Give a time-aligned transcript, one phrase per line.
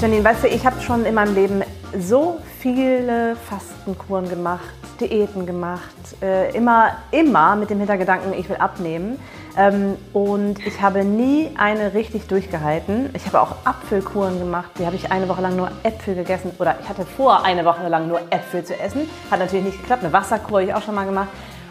[0.00, 1.62] Janine, weißt du, ich habe schon in meinem Leben
[1.98, 5.82] so viele Fastenkuren gemacht, Diäten gemacht,
[6.22, 9.18] äh, immer, immer mit dem Hintergedanken, ich will abnehmen.
[9.58, 13.10] Ähm, und ich habe nie eine richtig durchgehalten.
[13.12, 14.70] Ich habe auch Apfelkuren gemacht.
[14.78, 16.52] Die habe ich eine Woche lang nur Äpfel gegessen.
[16.58, 19.06] Oder ich hatte vor, eine Woche lang nur Äpfel zu essen.
[19.30, 20.02] Hat natürlich nicht geklappt.
[20.02, 21.28] Eine Wasserkur habe ich auch schon mal gemacht.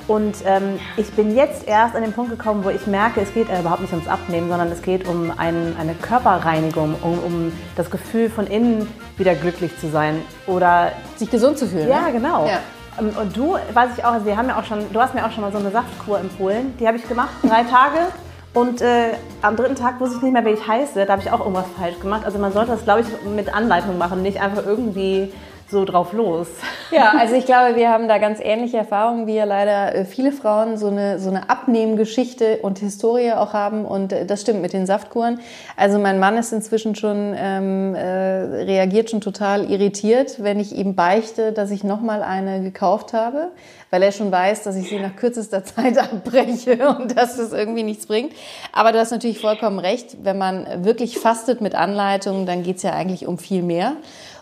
[0.09, 3.47] Und ähm, ich bin jetzt erst an den Punkt gekommen, wo ich merke, es geht
[3.47, 7.91] äh, überhaupt nicht ums Abnehmen, sondern es geht um ein, eine Körperreinigung, um, um, das
[7.91, 11.87] Gefühl von innen wieder glücklich zu sein oder sich gesund zu fühlen.
[11.87, 12.13] Ja, ne?
[12.13, 12.47] genau.
[12.47, 12.57] Ja.
[12.99, 15.23] Ähm, und du, weiß ich auch, also wir haben ja auch schon, du hast mir
[15.23, 16.73] auch schon mal so eine Saftkur empfohlen.
[16.79, 18.07] Die habe ich gemacht, drei Tage.
[18.55, 19.11] Und äh,
[19.43, 21.05] am dritten Tag wusste ich nicht mehr, wie ich heiße.
[21.05, 22.25] Da habe ich auch irgendwas falsch gemacht.
[22.25, 25.31] Also man sollte das, glaube ich, mit Anleitung machen, nicht einfach irgendwie
[25.69, 26.47] so drauf los.
[26.91, 30.31] Ja, also ich glaube, wir haben da ganz ähnliche Erfahrungen, wie ja leider äh, viele
[30.31, 33.85] Frauen so eine, so eine Abnehmgeschichte und Historie auch haben.
[33.85, 35.39] Und äh, das stimmt mit den Saftkuren.
[35.77, 40.95] Also mein Mann ist inzwischen schon, ähm, äh, reagiert schon total irritiert, wenn ich ihm
[40.95, 43.51] beichte, dass ich nochmal eine gekauft habe,
[43.91, 47.83] weil er schon weiß, dass ich sie nach kürzester Zeit abbreche und dass das irgendwie
[47.83, 48.33] nichts bringt.
[48.73, 52.93] Aber du hast natürlich vollkommen recht, wenn man wirklich fastet mit Anleitung, dann geht's ja
[52.93, 53.93] eigentlich um viel mehr.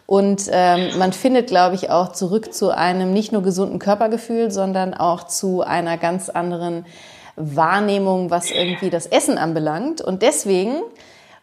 [0.08, 4.94] Und ähm, man findet, glaube ich, auch zurück zu einem nicht nur gesunden Körpergefühl, sondern
[4.94, 6.86] auch zu einer ganz anderen
[7.36, 10.00] Wahrnehmung, was irgendwie das Essen anbelangt.
[10.00, 10.78] Und deswegen,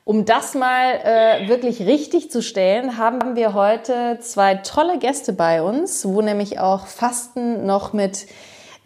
[0.05, 5.63] um das mal äh, wirklich richtig zu stellen, haben wir heute zwei tolle Gäste bei
[5.63, 8.27] uns, wo nämlich auch Fasten noch mit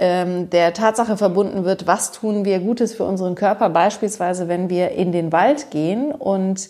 [0.00, 4.90] ähm, der Tatsache verbunden wird, was tun wir Gutes für unseren Körper, beispielsweise wenn wir
[4.90, 6.68] in den Wald gehen und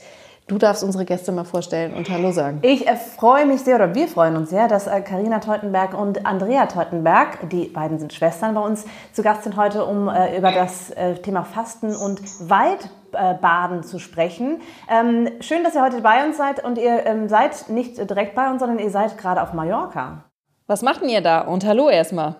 [0.48, 2.60] Du darfst unsere Gäste mal vorstellen und Hallo sagen.
[2.62, 6.24] Ich äh, freue mich sehr, oder wir freuen uns sehr, dass Karina äh, Teutenberg und
[6.24, 10.50] Andrea Teutenberg, die beiden sind Schwestern bei uns, zu Gast sind heute, um äh, über
[10.50, 14.62] das äh, Thema Fasten und Waldbaden zu sprechen.
[14.90, 18.50] Ähm, schön, dass ihr heute bei uns seid und ihr ähm, seid nicht direkt bei
[18.50, 20.24] uns, sondern ihr seid gerade auf Mallorca.
[20.66, 21.42] Was macht ihr da?
[21.42, 22.36] Und hallo erstmal.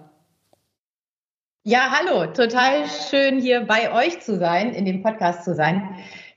[1.63, 2.33] Ja, hallo.
[2.33, 5.87] Total schön, hier bei euch zu sein, in dem Podcast zu sein.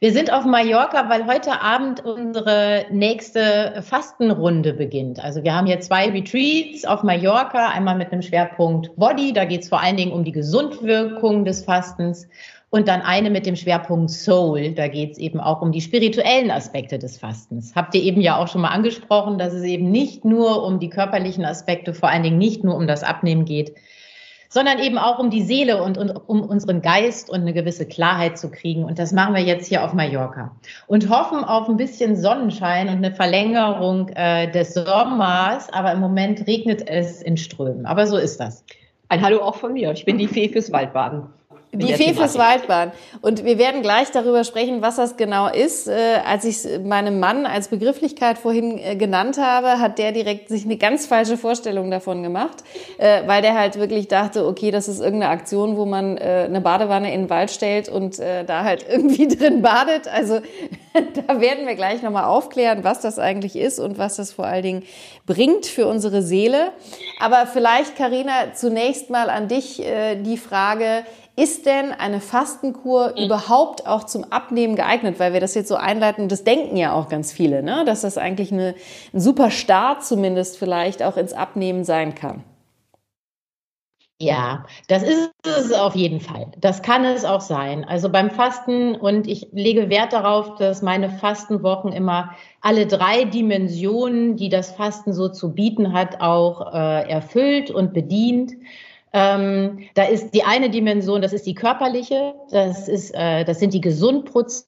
[0.04, 5.24] Wir sind auf Mallorca, weil heute Abend unsere nächste Fastenrunde beginnt.
[5.24, 9.62] Also wir haben hier zwei Retreats auf Mallorca, einmal mit einem Schwerpunkt Body, da geht
[9.62, 12.28] es vor allen Dingen um die Gesundwirkung des Fastens
[12.72, 14.72] und dann eine mit dem Schwerpunkt Soul.
[14.72, 17.76] Da geht es eben auch um die spirituellen Aspekte des Fastens.
[17.76, 20.90] Habt ihr eben ja auch schon mal angesprochen, dass es eben nicht nur um die
[20.90, 23.76] körperlichen Aspekte, vor allen Dingen nicht nur um das Abnehmen geht,
[24.52, 28.38] sondern eben auch um die Seele und, und um unseren Geist und eine gewisse Klarheit
[28.38, 28.84] zu kriegen.
[28.84, 30.54] Und das machen wir jetzt hier auf Mallorca
[30.88, 35.72] und hoffen auf ein bisschen Sonnenschein und eine Verlängerung äh, des Sommers.
[35.72, 37.86] Aber im Moment regnet es in Strömen.
[37.86, 38.66] Aber so ist das.
[39.08, 39.92] Ein Hallo auch von mir.
[39.94, 41.30] Ich bin die Fee fürs Waldbaden.
[41.74, 42.92] Die Fee fürs Waldbahn.
[43.22, 45.88] Und wir werden gleich darüber sprechen, was das genau ist.
[45.88, 50.66] Äh, als ich meinem Mann als Begrifflichkeit vorhin äh, genannt habe, hat der direkt sich
[50.66, 52.58] eine ganz falsche Vorstellung davon gemacht,
[52.98, 57.14] äh, weil der halt wirklich dachte, okay, das ist irgendeine Aktion, wo man eine Badewanne
[57.14, 60.08] in den Wald stellt und da halt irgendwie drin badet.
[60.08, 60.40] Also
[61.28, 64.64] da werden wir gleich nochmal aufklären, was das eigentlich ist und was das vor allen
[64.64, 64.84] Dingen
[65.26, 66.72] bringt für unsere Seele.
[67.20, 69.82] Aber vielleicht, Karina, zunächst mal an dich
[70.24, 71.04] die Frage,
[71.42, 73.26] ist denn eine Fastenkur mhm.
[73.26, 75.20] überhaupt auch zum Abnehmen geeignet?
[75.20, 77.84] Weil wir das jetzt so einleiten, das denken ja auch ganz viele, ne?
[77.86, 78.76] dass das eigentlich eine,
[79.12, 82.44] ein super Start zumindest vielleicht auch ins Abnehmen sein kann.
[84.22, 86.52] Ja, das ist es auf jeden Fall.
[86.60, 87.84] Das kann es auch sein.
[87.86, 94.36] Also beim Fasten und ich lege Wert darauf, dass meine Fastenwochen immer alle drei Dimensionen,
[94.36, 98.52] die das Fasten so zu bieten hat, auch äh, erfüllt und bedient.
[99.14, 103.74] Ähm, da ist die eine Dimension, das ist die körperliche, das, ist, äh, das sind
[103.74, 104.68] die Gesundprozesse,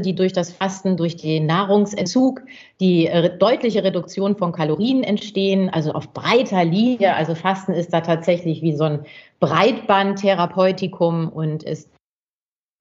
[0.00, 2.42] die durch das Fasten, durch den Nahrungsentzug,
[2.80, 7.14] die äh, deutliche Reduktion von Kalorien entstehen, also auf breiter Linie.
[7.14, 9.06] Also Fasten ist da tatsächlich wie so ein
[9.38, 11.88] Breitbandtherapeutikum und ist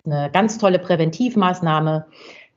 [0.06, 2.08] eine ganz tolle Präventivmaßnahme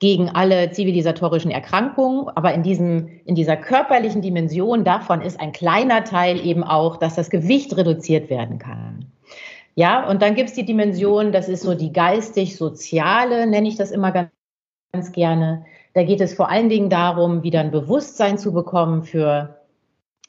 [0.02, 2.28] gegen alle zivilisatorischen Erkrankungen.
[2.34, 7.14] Aber in, diesem, in dieser körperlichen Dimension davon ist ein kleiner Teil eben auch, dass
[7.14, 9.06] das Gewicht reduziert werden kann.
[9.76, 13.92] Ja, und dann gibt es die Dimension, das ist so die geistig-soziale, nenne ich das
[13.92, 14.30] immer ganz,
[14.92, 15.64] ganz gerne.
[15.94, 19.56] Da geht es vor allen Dingen darum, wieder ein Bewusstsein zu bekommen für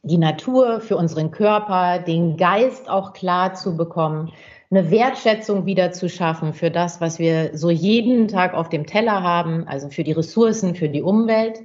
[0.04, 4.32] die Natur, für unseren Körper, den Geist auch klar zu bekommen,
[4.74, 9.22] eine Wertschätzung wieder zu schaffen für das, was wir so jeden Tag auf dem Teller
[9.22, 11.62] haben, also für die Ressourcen, für die Umwelt.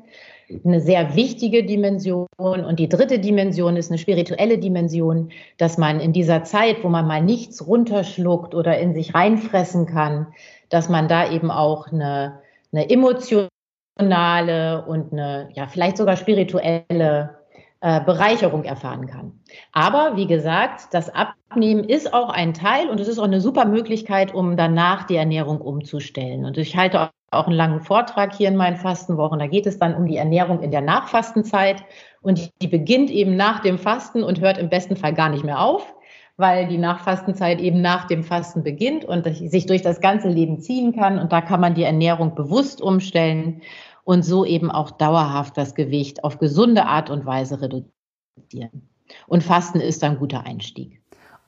[0.64, 2.26] Eine sehr wichtige Dimension.
[2.36, 7.06] Und die dritte Dimension ist eine spirituelle Dimension, dass man in dieser Zeit, wo man
[7.06, 10.26] mal nichts runterschluckt oder in sich reinfressen kann,
[10.68, 12.40] dass man da eben auch eine,
[12.72, 17.37] eine emotionale und eine, ja, vielleicht sogar spirituelle
[17.80, 19.32] äh, Bereicherung erfahren kann.
[19.72, 23.66] Aber wie gesagt, das Abnehmen ist auch ein Teil und es ist auch eine super
[23.66, 26.44] Möglichkeit, um danach die Ernährung umzustellen.
[26.44, 29.38] Und ich halte auch einen langen Vortrag hier in meinen Fastenwochen.
[29.38, 31.84] Da geht es dann um die Ernährung in der Nachfastenzeit.
[32.20, 35.60] Und die beginnt eben nach dem Fasten und hört im besten Fall gar nicht mehr
[35.60, 35.94] auf,
[36.36, 40.96] weil die Nachfastenzeit eben nach dem Fasten beginnt und sich durch das ganze Leben ziehen
[40.96, 41.18] kann.
[41.18, 43.60] Und da kann man die Ernährung bewusst umstellen
[44.08, 48.88] und so eben auch dauerhaft das Gewicht auf gesunde Art und Weise reduzieren.
[49.26, 50.97] Und Fasten ist ein guter Einstieg.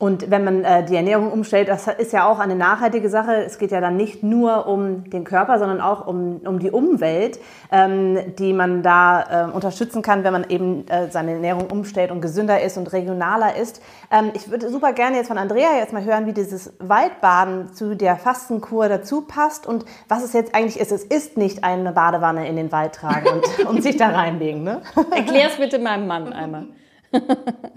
[0.00, 3.34] Und wenn man äh, die Ernährung umstellt, das ist ja auch eine nachhaltige Sache.
[3.44, 7.38] Es geht ja dann nicht nur um den Körper, sondern auch um, um die Umwelt,
[7.70, 12.22] ähm, die man da äh, unterstützen kann, wenn man eben äh, seine Ernährung umstellt und
[12.22, 13.82] gesünder ist und regionaler ist.
[14.10, 17.94] Ähm, ich würde super gerne jetzt von Andrea jetzt mal hören, wie dieses Waldbaden zu
[17.94, 20.92] der Fastenkur dazu passt und was es jetzt eigentlich ist.
[20.92, 24.64] Es ist nicht eine Badewanne in den Wald tragen und, und sich da reinlegen.
[24.64, 24.80] Ne?
[25.10, 26.68] Erklär's bitte meinem Mann einmal.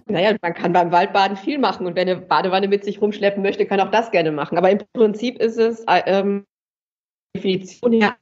[0.07, 3.65] Naja, man kann beim Waldbaden viel machen und wer eine Badewanne mit sich rumschleppen möchte,
[3.65, 4.57] kann auch das gerne machen.
[4.57, 6.45] Aber im Prinzip ist es äh, ähm,
[7.35, 8.15] Definition her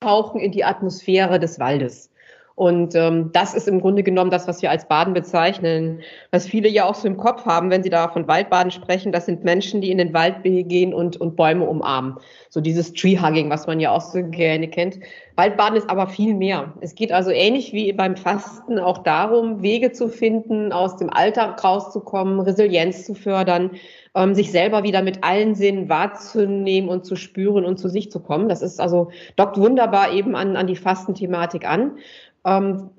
[0.00, 2.10] tauchen in die Atmosphäre des Waldes.
[2.58, 6.00] Und ähm, das ist im Grunde genommen das, was wir als Baden bezeichnen.
[6.32, 9.26] Was viele ja auch so im Kopf haben, wenn sie da von Waldbaden sprechen, das
[9.26, 12.16] sind Menschen, die in den Wald gehen und, und Bäume umarmen.
[12.48, 14.98] So dieses Tree-Hugging, was man ja auch so gerne kennt.
[15.36, 16.74] Waldbaden ist aber viel mehr.
[16.80, 21.62] Es geht also ähnlich wie beim Fasten auch darum, Wege zu finden, aus dem Alltag
[21.62, 23.70] rauszukommen, Resilienz zu fördern,
[24.16, 28.18] ähm, sich selber wieder mit allen Sinnen wahrzunehmen und zu spüren und zu sich zu
[28.18, 28.48] kommen.
[28.48, 31.98] Das ist also, dockt wunderbar eben an, an die Fastenthematik an.
[32.44, 32.90] Ähm,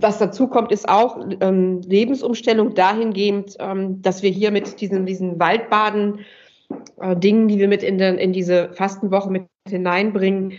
[0.00, 5.38] was dazu kommt, ist auch ähm, Lebensumstellung dahingehend, ähm, dass wir hier mit diesen, diesen
[5.38, 6.20] Waldbaden,
[7.00, 10.52] äh, Dingen, die wir mit in, den, in diese Fastenwoche mit hineinbringen,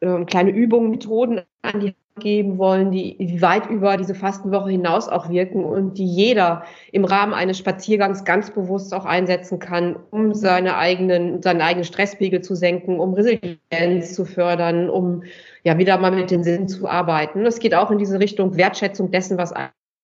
[0.00, 5.28] äh, kleine Übungen, Methoden an die geben wollen, die, weit über diese Fastenwoche hinaus auch
[5.28, 10.76] wirken und die jeder im Rahmen eines Spaziergangs ganz bewusst auch einsetzen kann, um seine
[10.76, 15.24] eigenen, seinen eigenen Stresspegel zu senken, um Resilienz zu fördern, um
[15.64, 17.44] ja wieder mal mit den Sinnen zu arbeiten.
[17.46, 19.52] Es geht auch in diese Richtung Wertschätzung dessen, was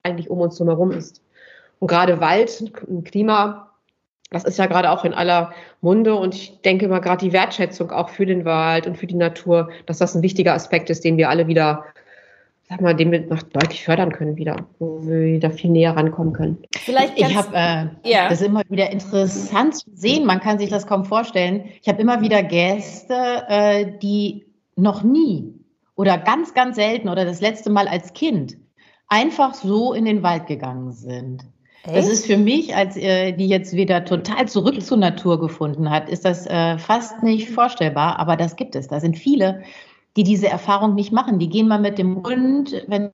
[0.03, 1.23] eigentlich um uns herum ist.
[1.79, 2.73] Und gerade Wald,
[3.05, 3.70] Klima,
[4.31, 7.91] das ist ja gerade auch in aller Munde und ich denke mal gerade die Wertschätzung
[7.91, 11.17] auch für den Wald und für die Natur, dass das ein wichtiger Aspekt ist, den
[11.17, 11.85] wir alle wieder,
[12.69, 16.33] sag mal, den wir noch deutlich fördern können wieder, wo wir wieder viel näher rankommen
[16.33, 16.59] können.
[16.77, 18.29] Vielleicht ich habe äh, ja.
[18.29, 20.25] das ist immer wieder interessant zu sehen.
[20.25, 21.65] Man kann sich das kaum vorstellen.
[21.83, 25.55] Ich habe immer wieder Gäste, äh, die noch nie
[25.97, 28.57] oder ganz, ganz selten oder das letzte Mal als Kind
[29.09, 31.45] einfach so in den Wald gegangen sind.
[31.85, 31.97] Echt?
[31.97, 36.09] Das ist für mich, als äh, die jetzt wieder total zurück zur Natur gefunden hat,
[36.09, 38.89] ist das äh, fast nicht vorstellbar, aber das gibt es.
[38.89, 39.63] Da sind viele,
[40.17, 41.39] die diese Erfahrung nicht machen.
[41.39, 43.11] Die gehen mal mit dem Hund, wenn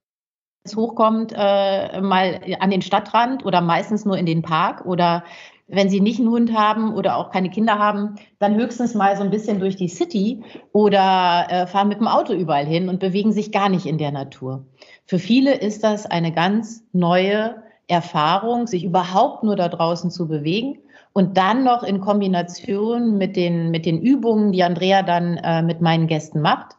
[0.64, 5.22] es hochkommt, äh, mal an den Stadtrand oder meistens nur in den Park oder
[5.68, 9.22] wenn sie nicht einen Hund haben oder auch keine Kinder haben, dann höchstens mal so
[9.22, 10.42] ein bisschen durch die City
[10.72, 14.12] oder äh, fahren mit dem Auto überall hin und bewegen sich gar nicht in der
[14.12, 14.64] Natur.
[15.06, 20.78] Für viele ist das eine ganz neue Erfahrung, sich überhaupt nur da draußen zu bewegen
[21.12, 25.80] und dann noch in Kombination mit den, mit den Übungen, die Andrea dann äh, mit
[25.80, 26.76] meinen Gästen macht.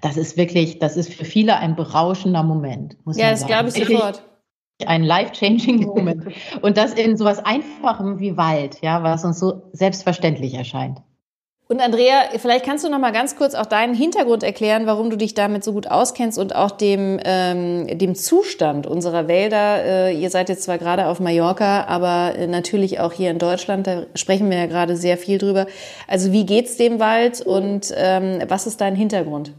[0.00, 2.96] Das ist wirklich, das ist für viele ein berauschender Moment.
[3.06, 4.22] Muss ja, das glaube ich sofort
[4.84, 6.26] ein life-changing Moment.
[6.62, 11.00] Und das in sowas Einfachem wie Wald, ja, was uns so selbstverständlich erscheint.
[11.66, 15.16] Und Andrea, vielleicht kannst du noch mal ganz kurz auch deinen Hintergrund erklären, warum du
[15.16, 19.82] dich damit so gut auskennst und auch dem, ähm, dem Zustand unserer Wälder.
[19.82, 23.86] Äh, ihr seid jetzt zwar gerade auf Mallorca, aber äh, natürlich auch hier in Deutschland,
[23.86, 25.66] da sprechen wir ja gerade sehr viel drüber.
[26.06, 29.54] Also wie geht's dem Wald und ähm, was ist dein Hintergrund?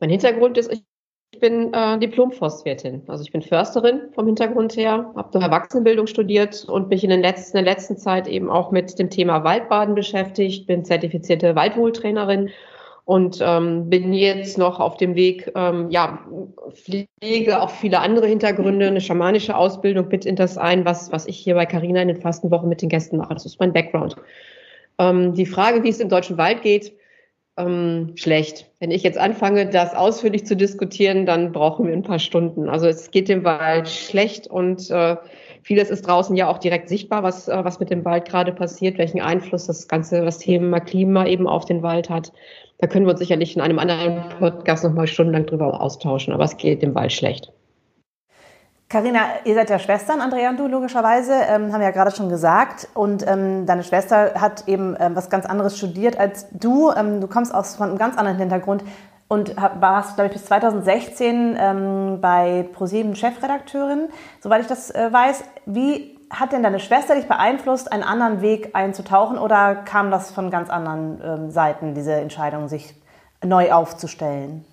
[0.00, 0.82] Mein Hintergrund ist, ich
[1.34, 3.02] ich bin äh, Diplom-Forstwirtin.
[3.08, 7.58] Also ich bin Försterin vom Hintergrund her, habe Erwachsenenbildung studiert und mich in, den letzten,
[7.58, 12.50] in der letzten Zeit eben auch mit dem Thema Waldbaden beschäftigt, bin zertifizierte Waldwohltrainerin
[13.04, 16.20] und ähm, bin jetzt noch auf dem Weg, ähm, ja,
[16.72, 21.36] pflege auch viele andere Hintergründe, eine schamanische Ausbildung mit in das ein, was, was ich
[21.36, 23.34] hier bei Carina in den Fastenwochen mit den Gästen mache.
[23.34, 24.14] Das ist mein Background.
[24.98, 26.92] Ähm, die Frage, wie es im deutschen Wald geht,
[27.56, 28.70] ähm, schlecht.
[28.80, 32.68] Wenn ich jetzt anfange, das ausführlich zu diskutieren, dann brauchen wir ein paar Stunden.
[32.68, 35.16] Also es geht dem Wald schlecht und äh,
[35.62, 38.98] vieles ist draußen ja auch direkt sichtbar, was, äh, was mit dem Wald gerade passiert,
[38.98, 42.32] welchen Einfluss das ganze, das Thema Klima eben auf den Wald hat.
[42.78, 46.56] Da können wir uns sicherlich in einem anderen Podcast nochmal stundenlang drüber austauschen, aber es
[46.56, 47.52] geht dem Wald schlecht.
[48.94, 52.28] Carina, ihr seid ja Schwestern, Andrea und du logischerweise, ähm, haben wir ja gerade schon
[52.28, 52.86] gesagt.
[52.94, 56.92] Und ähm, deine Schwester hat eben ähm, was ganz anderes studiert als du.
[56.92, 58.84] Ähm, du kommst aus von einem ganz anderen Hintergrund.
[59.26, 64.10] und warst, glaube ich, bis 2016 ähm, bei ProSieben Chefredakteurin,
[64.40, 65.42] soweit ich das äh, weiß.
[65.66, 70.52] Wie hat denn deine Schwester dich beeinflusst, einen anderen Weg einzutauchen oder kam das von
[70.52, 72.94] ganz anderen ähm, Seiten, diese Entscheidung, sich
[73.44, 74.64] neu aufzustellen?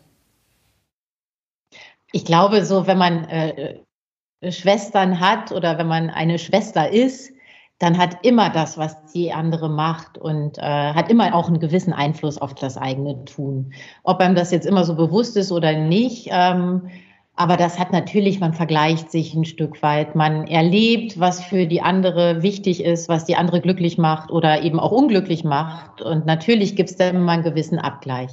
[2.12, 3.80] Ich glaube, so wenn man äh,
[4.50, 7.32] Schwestern hat oder wenn man eine Schwester ist,
[7.78, 11.94] dann hat immer das, was die andere macht und äh, hat immer auch einen gewissen
[11.94, 13.74] Einfluss auf das eigene Tun.
[14.04, 16.90] Ob einem das jetzt immer so bewusst ist oder nicht, ähm,
[17.36, 21.82] aber das hat natürlich, man vergleicht sich ein Stück weit, man erlebt, was für die
[21.82, 26.04] andere wichtig ist, was die andere glücklich macht oder eben auch unglücklich macht.
[26.04, 28.30] Und natürlich gibt es da immer einen gewissen Abgleich.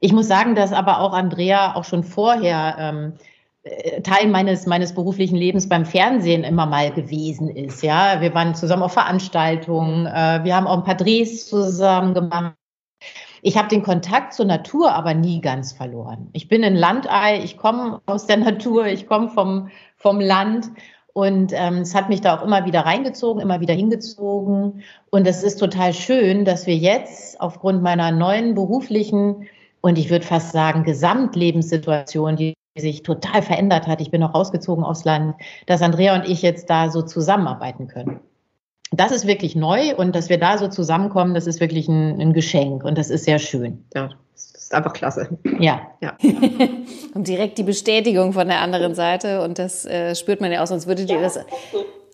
[0.00, 3.18] Ich muss sagen, dass aber auch Andrea auch schon vorher ähm, äh,
[4.02, 7.82] Teil meines, meines beruflichen Lebens beim Fernsehen immer mal gewesen ist.
[7.82, 12.54] Ja, wir waren zusammen auf Veranstaltungen, äh, wir haben auch ein paar Drehs zusammen gemacht.
[13.42, 16.28] Ich habe den Kontakt zur Natur aber nie ganz verloren.
[16.32, 20.70] Ich bin ein Landei, ich komme aus der Natur, ich komme vom, vom Land
[21.12, 24.82] und ähm, es hat mich da auch immer wieder reingezogen, immer wieder hingezogen.
[25.10, 29.48] Und es ist total schön, dass wir jetzt aufgrund meiner neuen beruflichen
[29.80, 34.00] und ich würde fast sagen Gesamtlebenssituation, die sich total verändert hat.
[34.00, 35.34] Ich bin auch rausgezogen aufs Land,
[35.66, 38.20] dass Andrea und ich jetzt da so zusammenarbeiten können.
[38.90, 42.32] Das ist wirklich neu und dass wir da so zusammenkommen, das ist wirklich ein, ein
[42.32, 43.84] Geschenk und das ist sehr schön.
[43.94, 45.38] Ja, das ist einfach klasse.
[45.58, 45.82] Ja.
[46.00, 46.16] ja.
[47.14, 50.66] und direkt die Bestätigung von der anderen Seite und das äh, spürt man ja auch,
[50.66, 51.22] sonst würdet ihr ja.
[51.22, 51.38] das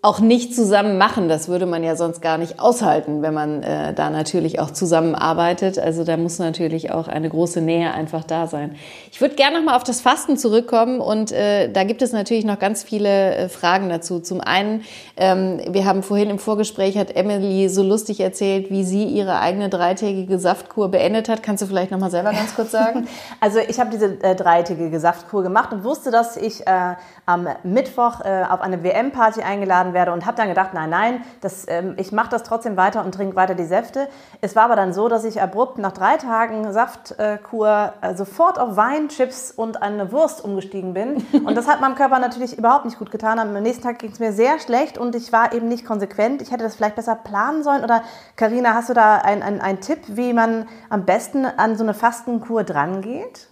[0.05, 1.31] auch nicht zusammen machen.
[1.31, 5.79] Das würde man ja sonst gar nicht aushalten, wenn man äh, da natürlich auch zusammenarbeitet.
[5.79, 8.77] Also da muss natürlich auch eine große Nähe einfach da sein.
[9.11, 12.45] Ich würde gerne noch mal auf das Fasten zurückkommen und äh, da gibt es natürlich
[12.45, 14.21] noch ganz viele äh, Fragen dazu.
[14.21, 14.83] Zum einen,
[15.17, 19.71] ähm, wir haben vorhin im Vorgespräch hat Emily so lustig erzählt, wie sie ihre eigene
[19.71, 21.43] dreitägige Saftkur beendet hat.
[21.43, 23.09] Kannst du vielleicht noch mal selber ganz kurz sagen?
[23.41, 26.95] Also ich habe diese äh, dreitägige Saftkur gemacht und wusste, dass ich äh,
[27.27, 31.67] am Mittwoch äh, auf eine WM-Party eingeladen werde und habe dann gedacht, nein, nein, das,
[31.69, 34.09] ähm, ich mache das trotzdem weiter und trinke weiter die Säfte.
[34.41, 38.77] Es war aber dann so, dass ich abrupt nach drei Tagen Saftkur äh, sofort auf
[38.77, 41.25] Wein, Chips und eine Wurst umgestiegen bin.
[41.45, 43.39] Und das hat meinem Körper natürlich überhaupt nicht gut getan.
[43.39, 46.43] Am nächsten Tag ging es mir sehr schlecht und ich war eben nicht konsequent.
[46.43, 47.85] Ich hätte das vielleicht besser planen sollen.
[47.85, 48.03] Oder
[48.37, 53.49] Karina, hast du da einen Tipp, wie man am besten an so eine Fastenkur drangeht?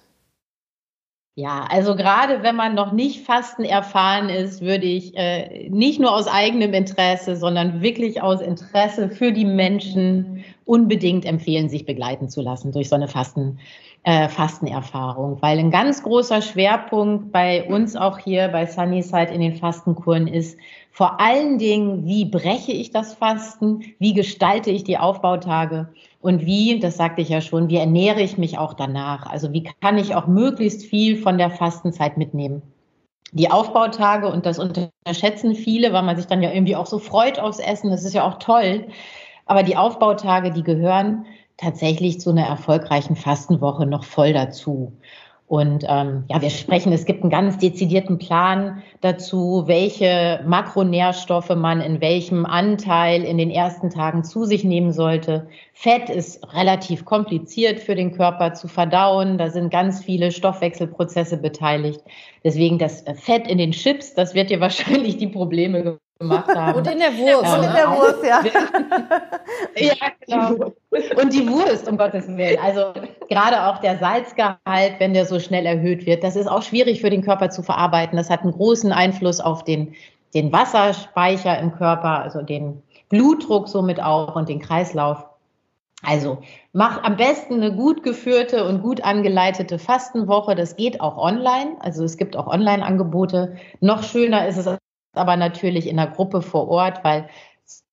[1.35, 6.15] Ja, also gerade wenn man noch nicht Fasten erfahren ist, würde ich äh, nicht nur
[6.15, 12.43] aus eigenem Interesse, sondern wirklich aus Interesse für die Menschen unbedingt empfehlen, sich begleiten zu
[12.43, 13.59] lassen durch so eine Fasten,
[14.05, 15.41] äh, Fastenerfahrung.
[15.41, 20.59] Weil ein ganz großer Schwerpunkt bei uns auch hier bei Sunnyside in den Fastenkuren ist,
[20.91, 25.89] vor allen Dingen, wie breche ich das Fasten, wie gestalte ich die Aufbautage
[26.21, 29.27] und wie, das sagte ich ja schon, wie ernähre ich mich auch danach?
[29.27, 32.63] Also wie kann ich auch möglichst viel von der Fastenzeit mitnehmen?
[33.33, 37.39] Die Aufbautage, und das unterschätzen viele, weil man sich dann ja irgendwie auch so freut
[37.39, 38.89] aufs Essen, das ist ja auch toll.
[39.47, 41.25] Aber die Aufbautage, die gehören
[41.57, 44.93] tatsächlich zu einer erfolgreichen Fastenwoche noch voll dazu.
[45.53, 51.83] Und ähm, ja, wir sprechen, es gibt einen ganz dezidierten Plan dazu, welche Makronährstoffe man
[51.83, 55.47] in welchem Anteil in den ersten Tagen zu sich nehmen sollte.
[55.75, 59.37] Fett ist relativ kompliziert für den Körper zu verdauen.
[59.37, 62.01] Da sind ganz viele Stoffwechselprozesse beteiligt.
[62.43, 66.79] Deswegen das Fett in den Chips, das wird dir wahrscheinlich die Probleme gemacht haben.
[66.79, 67.45] Und in der Wurst.
[67.45, 68.43] Ja, und in der Wurst, ja.
[69.77, 69.95] ja,
[70.27, 70.73] genau.
[71.21, 72.59] Und die Wurst, um Gottes Willen.
[72.63, 72.93] Also
[73.29, 77.11] gerade auch der Salzgehalt, wenn der so schnell erhöht wird, das ist auch schwierig für
[77.11, 78.17] den Körper zu verarbeiten.
[78.17, 79.95] Das hat einen großen Einfluss auf den,
[80.35, 85.27] den Wasserspeicher im Körper, also den Blutdruck somit auch und den Kreislauf.
[86.05, 86.39] Also
[86.73, 90.57] mach am besten eine gut geführte und gut angeleitete Fastenwoche.
[90.57, 91.77] Das geht auch online.
[91.81, 93.57] Also es gibt auch Online-Angebote.
[93.81, 94.67] Noch schöner ist es
[95.13, 97.29] aber natürlich in der Gruppe vor Ort, weil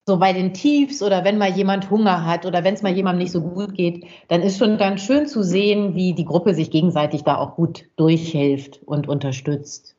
[0.06, 3.24] so bei den Tiefs oder wenn mal jemand Hunger hat oder wenn es mal jemandem
[3.24, 6.72] nicht so gut geht, dann ist schon ganz schön zu sehen, wie die Gruppe sich
[6.72, 9.96] gegenseitig da auch gut durchhilft und unterstützt.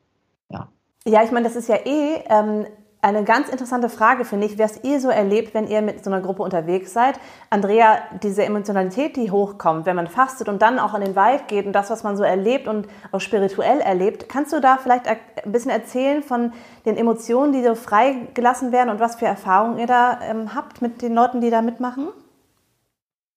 [0.49, 0.67] Ja.
[1.05, 2.65] Ja, ich meine, das ist ja eh ähm,
[3.01, 6.21] eine ganz interessante Frage, finde ich, was ihr so erlebt, wenn ihr mit so einer
[6.21, 7.19] Gruppe unterwegs seid.
[7.49, 11.65] Andrea, diese Emotionalität, die hochkommt, wenn man fastet und dann auch in den Wald geht
[11.65, 15.51] und das, was man so erlebt und auch spirituell erlebt, kannst du da vielleicht ein
[15.51, 16.53] bisschen erzählen von
[16.85, 21.01] den Emotionen, die so freigelassen werden und was für Erfahrungen ihr da ähm, habt mit
[21.01, 22.09] den Leuten, die da mitmachen?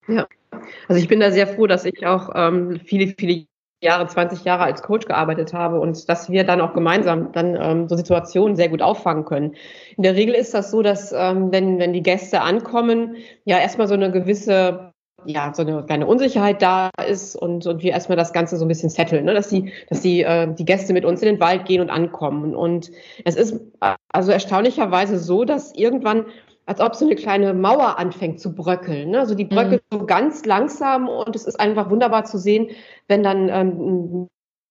[0.06, 0.26] Ja,
[0.88, 3.46] also ich bin da sehr froh, dass ich auch ähm, viele, viele
[3.84, 7.88] Jahre, 20 Jahre als Coach gearbeitet habe und dass wir dann auch gemeinsam dann ähm,
[7.88, 9.54] so Situationen sehr gut auffangen können.
[9.96, 13.86] In der Regel ist das so, dass ähm, wenn, wenn die Gäste ankommen, ja erstmal
[13.86, 14.92] so eine gewisse
[15.26, 18.68] ja, so eine kleine Unsicherheit da ist und, und wir erstmal das Ganze so ein
[18.68, 19.34] bisschen setteln, ne?
[19.34, 22.54] dass die, dass die, äh, die Gäste mit uns in den Wald gehen und ankommen.
[22.54, 22.90] Und
[23.24, 23.58] es ist
[24.12, 26.26] also erstaunlicherweise so, dass irgendwann
[26.66, 29.10] als ob so eine kleine Mauer anfängt zu bröckeln.
[29.10, 29.20] Ne?
[29.20, 29.98] Also die bröckelt mhm.
[29.98, 32.68] so ganz langsam und es ist einfach wunderbar zu sehen,
[33.08, 34.28] wenn dann ähm,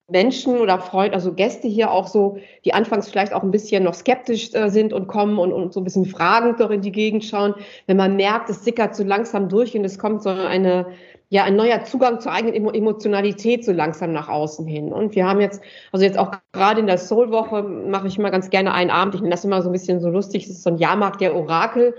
[0.09, 3.93] Menschen oder Freunde, also Gäste hier auch so, die anfangs vielleicht auch ein bisschen noch
[3.93, 7.23] skeptisch äh, sind und kommen und, und so ein bisschen fragend doch in die Gegend
[7.23, 7.55] schauen,
[7.87, 10.87] wenn man merkt, es sickert so langsam durch und es kommt so eine,
[11.33, 14.93] ja, ein neuer Zugang zur eigenen Emotionalität so langsam nach außen hin.
[14.93, 18.51] Und wir haben jetzt, also jetzt auch gerade in der Soul-Woche mache ich immer ganz
[18.51, 20.69] gerne einen Abend, ich nenne das immer so ein bisschen so lustig, das ist so
[20.69, 21.95] ein Jahrmarkt der Orakel.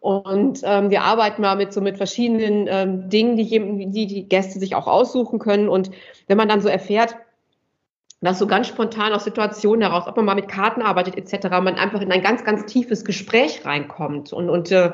[0.00, 4.58] Und ähm, wir arbeiten mal mit so mit verschiedenen ähm, Dingen, die, die die Gäste
[4.58, 5.70] sich auch aussuchen können.
[5.70, 5.90] Und
[6.26, 7.16] wenn man dann so erfährt,
[8.24, 11.74] dass so ganz spontan aus Situationen heraus, ob man mal mit Karten arbeitet etc., man
[11.74, 14.92] einfach in ein ganz, ganz tiefes Gespräch reinkommt und, und äh,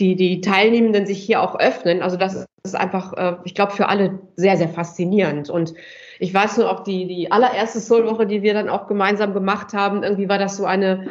[0.00, 2.02] die, die Teilnehmenden sich hier auch öffnen.
[2.02, 5.50] Also das ist einfach, äh, ich glaube, für alle sehr, sehr faszinierend.
[5.50, 5.74] Und
[6.18, 10.02] ich weiß nur auch die, die allererste Soul-Woche, die wir dann auch gemeinsam gemacht haben,
[10.02, 11.08] irgendwie war das so eine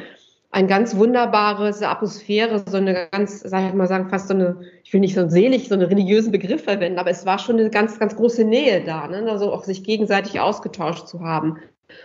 [0.51, 4.91] ein ganz wunderbares Atmosphäre, so eine ganz, sag ich mal sagen, fast so eine, ich
[4.91, 7.97] will nicht so selig, so einen religiösen Begriff verwenden, aber es war schon eine ganz,
[7.99, 9.25] ganz große Nähe da, ne?
[9.29, 11.57] also auch sich gegenseitig ausgetauscht zu haben.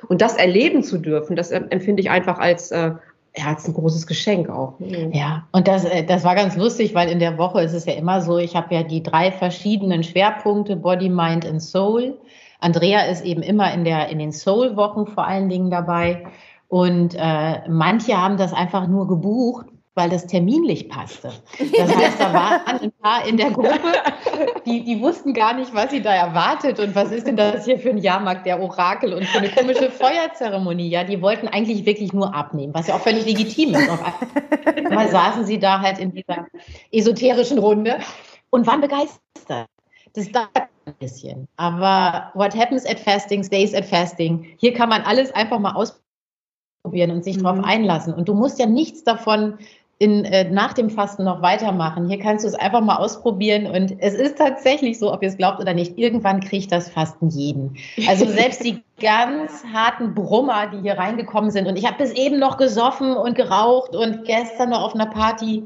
[0.09, 2.93] Und das erleben zu dürfen, das empfinde ich einfach als, äh,
[3.37, 4.79] ja, als ein großes Geschenk auch.
[4.79, 5.11] Ne?
[5.13, 7.95] Ja, und das, äh, das war ganz lustig, weil in der Woche ist es ja
[7.95, 12.17] immer so, ich habe ja die drei verschiedenen Schwerpunkte, Body, Mind and Soul.
[12.61, 16.25] Andrea ist eben immer in, der, in den Soul-Wochen vor allen Dingen dabei.
[16.69, 21.33] Und äh, manche haben das einfach nur gebucht, weil das terminlich passte.
[21.59, 23.93] Das heißt, da waren ein paar in der Gruppe,
[24.67, 27.79] die, die wussten gar nicht, was sie da erwartet und was ist denn das hier
[27.79, 30.91] für ein Jahrmarkt der Orakel und für eine komische Feuerzeremonie.
[30.91, 33.89] Ja, die wollten eigentlich wirklich nur abnehmen, was ja auch völlig legitim ist.
[34.77, 36.47] Einmal saßen sie da halt in dieser
[36.93, 37.99] esoterischen Runde
[38.51, 39.67] und waren begeistert.
[40.13, 40.51] Das dauert
[40.85, 41.49] ein bisschen.
[41.57, 44.47] Aber what happens at fasting stays at fasting.
[44.59, 46.06] Hier kann man alles einfach mal ausprobieren
[46.87, 47.45] ausprobieren und sich mhm.
[47.45, 48.15] darauf einlassen.
[48.15, 49.55] Und du musst ja nichts davon
[49.99, 52.09] in, äh, nach dem Fasten noch weitermachen.
[52.09, 55.39] Hier kannst du es einfach mal ausprobieren und es ist tatsächlich so, ob ihr es
[55.39, 57.77] glaubt oder nicht, irgendwann kriegt das Fasten jeden.
[58.07, 62.39] Also selbst die ganz harten Brummer, die hier reingekommen sind und ich habe bis eben
[62.39, 65.63] noch gesoffen und geraucht und gestern noch auf einer Party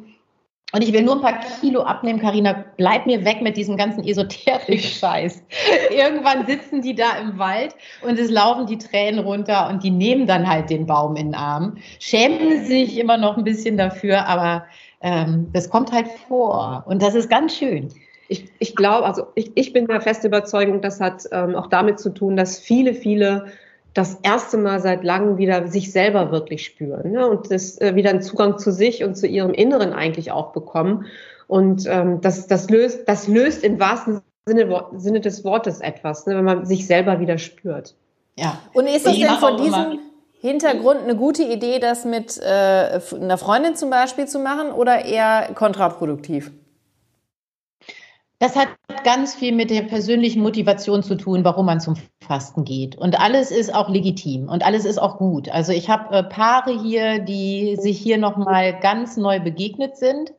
[0.73, 2.65] und ich will nur ein paar Kilo abnehmen, Karina.
[2.77, 5.43] Bleib mir weg mit diesem ganzen esoterischen Scheiß.
[5.91, 10.27] Irgendwann sitzen die da im Wald und es laufen die Tränen runter und die nehmen
[10.27, 14.65] dann halt den Baum in den Arm, schämen sich immer noch ein bisschen dafür, aber
[15.01, 17.89] ähm, das kommt halt vor und das ist ganz schön.
[18.29, 21.99] Ich, ich glaube, also ich, ich bin der festen Überzeugung, das hat ähm, auch damit
[21.99, 23.47] zu tun, dass viele, viele
[23.95, 27.29] das erste Mal seit langem wieder sich selber wirklich spüren ne?
[27.29, 31.07] und das äh, wieder einen Zugang zu sich und zu ihrem Inneren eigentlich auch bekommen.
[31.49, 36.37] Und ähm, das, das, löst, das löst im wahrsten Sinne, Sinne des Wortes etwas, ne?
[36.37, 37.97] wenn man sich selber wieder spürt.
[38.39, 38.59] Ja.
[38.73, 39.99] Und ist es denn von diesem
[40.41, 45.51] Hintergrund eine gute Idee, das mit äh, einer Freundin zum Beispiel zu machen oder eher
[45.55, 46.53] kontraproduktiv?
[48.41, 48.69] Das hat
[49.05, 52.97] ganz viel mit der persönlichen Motivation zu tun, warum man zum Fasten geht.
[52.97, 55.51] Und alles ist auch legitim und alles ist auch gut.
[55.51, 60.33] Also ich habe äh, Paare hier, die sich hier nochmal ganz neu begegnet sind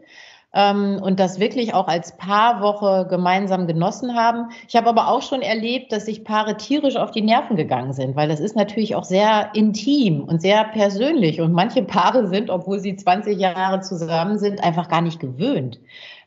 [0.51, 4.49] ähm, und das wirklich auch als Paarwoche gemeinsam genossen haben.
[4.67, 8.15] Ich habe aber auch schon erlebt, dass sich Paare tierisch auf die Nerven gegangen sind,
[8.15, 11.39] weil das ist natürlich auch sehr intim und sehr persönlich.
[11.39, 15.79] Und manche Paare sind, obwohl sie 20 Jahre zusammen sind, einfach gar nicht gewöhnt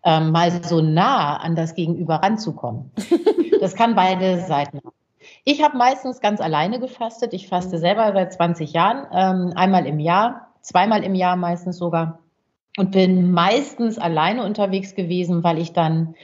[0.05, 2.91] ähm, mal so nah an das Gegenüber ranzukommen.
[3.61, 4.93] Das kann beide Seiten haben.
[5.45, 7.33] Ich habe meistens ganz alleine gefastet.
[7.33, 12.19] Ich faste selber seit 20 Jahren, ähm, einmal im Jahr, zweimal im Jahr meistens sogar.
[12.77, 16.15] Und bin meistens alleine unterwegs gewesen, weil ich dann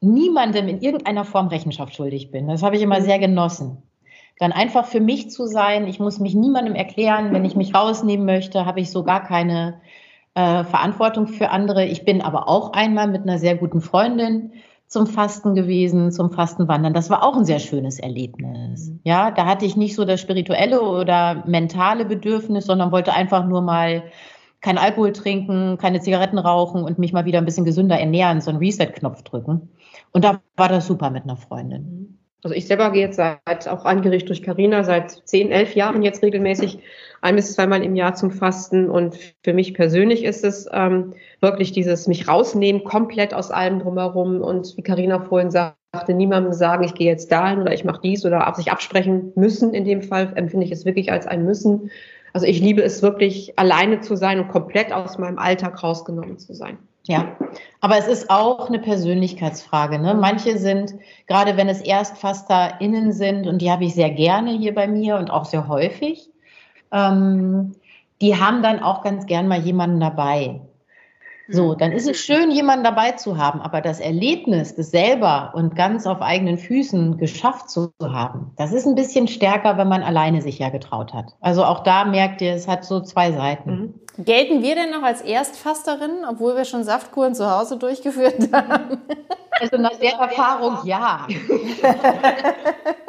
[0.00, 2.46] niemandem in irgendeiner Form Rechenschaft schuldig bin.
[2.46, 3.82] Das habe ich immer sehr genossen.
[4.38, 5.88] Dann einfach für mich zu sein.
[5.88, 7.32] Ich muss mich niemandem erklären.
[7.32, 9.80] Wenn ich mich rausnehmen möchte, habe ich so gar keine
[10.34, 11.84] äh, Verantwortung für andere.
[11.86, 14.52] Ich bin aber auch einmal mit einer sehr guten Freundin
[14.86, 16.92] zum Fasten gewesen, zum Fastenwandern.
[16.92, 18.90] Das war auch ein sehr schönes Erlebnis.
[18.90, 19.00] Mhm.
[19.04, 23.62] Ja, da hatte ich nicht so das spirituelle oder mentale Bedürfnis, sondern wollte einfach nur
[23.62, 24.04] mal
[24.60, 28.50] kein Alkohol trinken, keine Zigaretten rauchen und mich mal wieder ein bisschen gesünder ernähren, so
[28.50, 29.68] einen Reset-Knopf drücken.
[30.12, 32.18] Und da war das super mit einer Freundin.
[32.44, 36.22] Also ich selber gehe jetzt seit, auch angerichtet durch Carina, seit zehn, elf Jahren jetzt
[36.22, 36.78] regelmäßig
[37.22, 38.90] ein bis zweimal im Jahr zum Fasten.
[38.90, 44.42] Und für mich persönlich ist es ähm, wirklich dieses mich rausnehmen, komplett aus allem drumherum.
[44.42, 48.26] Und wie Carina vorhin sagte, niemandem sagen, ich gehe jetzt dahin oder ich mache dies
[48.26, 49.72] oder sich absprechen müssen.
[49.72, 51.90] In dem Fall empfinde ich es wirklich als ein Müssen.
[52.34, 56.52] Also ich liebe es wirklich, alleine zu sein und komplett aus meinem Alltag rausgenommen zu
[56.52, 56.76] sein.
[57.06, 57.36] Ja,
[57.80, 59.98] aber es ist auch eine Persönlichkeitsfrage.
[59.98, 60.14] Ne?
[60.14, 60.94] Manche sind,
[61.26, 65.30] gerade wenn es ErstfasterInnen sind, und die habe ich sehr gerne hier bei mir und
[65.30, 66.30] auch sehr häufig,
[66.92, 67.74] ähm,
[68.22, 70.62] die haben dann auch ganz gern mal jemanden dabei.
[71.48, 71.78] So, mhm.
[71.78, 76.06] dann ist es schön, jemanden dabei zu haben, aber das Erlebnis, das selber und ganz
[76.06, 80.58] auf eigenen Füßen geschafft zu haben, das ist ein bisschen stärker, wenn man alleine sich
[80.58, 81.34] ja getraut hat.
[81.42, 83.70] Also auch da merkt ihr, es hat so zwei Seiten.
[83.70, 83.94] Mhm.
[84.18, 89.00] Gelten wir denn noch als Erstfasterinnen, obwohl wir schon Saftkuren zu Hause durchgeführt haben?
[89.60, 91.26] Also nach der Erfahrung ja.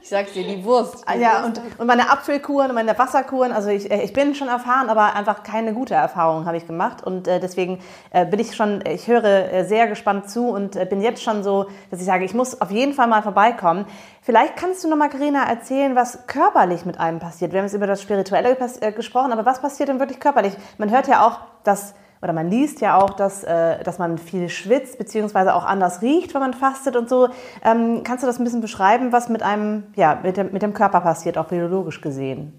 [0.00, 1.04] Ich sag's dir, die Wurst.
[1.12, 1.58] Die ja, Wurst.
[1.58, 5.14] Und, und meine Apfelkuren und meine Wasserkuren, also ich, äh, ich bin schon erfahren, aber
[5.14, 7.02] einfach keine gute Erfahrung habe ich gemacht.
[7.02, 7.80] Und äh, deswegen
[8.10, 11.42] äh, bin ich schon, ich höre äh, sehr gespannt zu und äh, bin jetzt schon
[11.42, 13.86] so, dass ich sage, ich muss auf jeden Fall mal vorbeikommen.
[14.22, 17.52] Vielleicht kannst du noch mal, Carina, erzählen, was körperlich mit einem passiert.
[17.52, 20.54] Wir haben jetzt über das Spirituelle äh, gesprochen, aber was passiert denn wirklich körperlich?
[20.78, 24.48] Man hört ja auch, dass oder man liest ja auch, dass, äh, dass man viel
[24.48, 27.28] schwitzt, beziehungsweise auch anders riecht, wenn man fastet und so.
[27.64, 30.74] Ähm, kannst du das ein bisschen beschreiben, was mit einem, ja, mit dem, mit dem
[30.74, 32.52] Körper passiert, auch biologisch gesehen?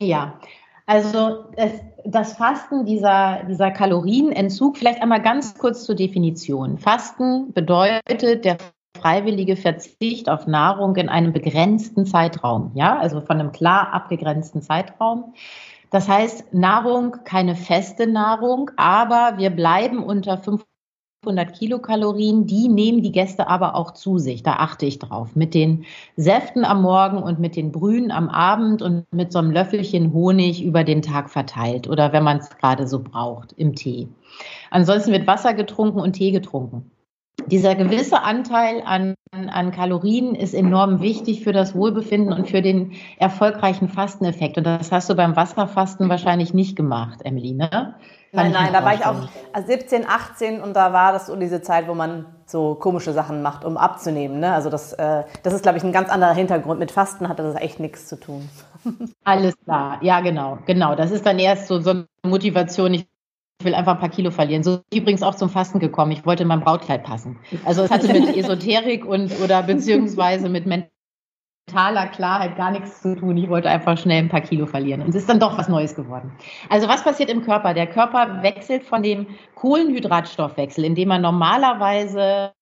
[0.00, 0.34] Ja,
[0.86, 1.72] also das,
[2.04, 6.78] das Fasten, dieser, dieser Kalorienentzug, vielleicht einmal ganz kurz zur Definition.
[6.78, 8.58] Fasten bedeutet der
[9.00, 15.34] freiwillige Verzicht auf Nahrung in einem begrenzten Zeitraum, ja, also von einem klar abgegrenzten Zeitraum.
[15.94, 22.48] Das heißt, Nahrung, keine feste Nahrung, aber wir bleiben unter 500 Kilokalorien.
[22.48, 24.42] Die nehmen die Gäste aber auch zu sich.
[24.42, 25.36] Da achte ich drauf.
[25.36, 25.84] Mit den
[26.16, 30.64] Säften am Morgen und mit den Brühen am Abend und mit so einem Löffelchen Honig
[30.64, 34.08] über den Tag verteilt oder wenn man es gerade so braucht im Tee.
[34.72, 36.90] Ansonsten wird Wasser getrunken und Tee getrunken
[37.46, 42.92] dieser gewisse Anteil an, an Kalorien ist enorm wichtig für das Wohlbefinden und für den
[43.18, 44.56] erfolgreichen Fasteneffekt.
[44.58, 47.94] Und das hast du beim Wasserfasten wahrscheinlich nicht gemacht, Emily, ne?
[48.34, 49.28] nein, nein, da war ich auch
[49.66, 53.64] 17, 18 und da war das so diese Zeit, wo man so komische Sachen macht,
[53.64, 54.40] um abzunehmen.
[54.40, 54.52] Ne?
[54.52, 56.78] Also das, äh, das ist, glaube ich, ein ganz anderer Hintergrund.
[56.78, 58.48] Mit Fasten hat das echt nichts zu tun.
[59.24, 60.94] Alles klar, ja genau, genau.
[60.94, 62.92] Das ist dann erst so, so eine Motivation.
[62.94, 63.06] Ich
[63.60, 64.62] ich will einfach ein paar Kilo verlieren.
[64.62, 66.12] So übrigens auch zum Fasten gekommen.
[66.12, 67.38] Ich wollte in mein Brautkleid passen.
[67.64, 73.36] Also es hatte mit Esoterik und oder beziehungsweise mit mentaler Klarheit gar nichts zu tun.
[73.36, 75.02] Ich wollte einfach schnell ein paar Kilo verlieren.
[75.02, 76.32] Und es ist dann doch was Neues geworden.
[76.68, 77.74] Also was passiert im Körper?
[77.74, 82.52] Der Körper wechselt von dem Kohlenhydratstoffwechsel, in dem man normalerweise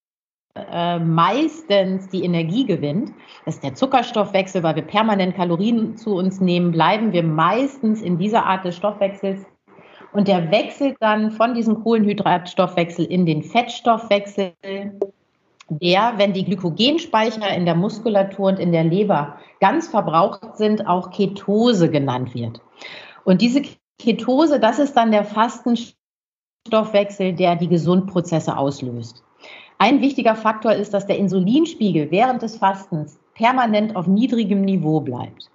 [0.55, 3.13] äh, meistens die Energie gewinnt.
[3.47, 8.19] Das ist der Zuckerstoffwechsel, weil wir permanent Kalorien zu uns nehmen, bleiben wir meistens in
[8.19, 9.47] dieser Art des Stoffwechsels
[10.13, 14.53] und der wechselt dann von diesem Kohlenhydratstoffwechsel in den Fettstoffwechsel,
[15.69, 21.11] der, wenn die Glykogenspeicher in der Muskulatur und in der Leber ganz verbraucht sind, auch
[21.11, 22.61] Ketose genannt wird.
[23.25, 23.63] Und diese
[23.99, 29.23] Ketose, das ist dann der Fastenstoffwechsel, der die Gesundprozesse auslöst.
[29.79, 35.51] Ein wichtiger Faktor ist, dass der Insulinspiegel während des Fastens permanent auf niedrigem Niveau bleibt.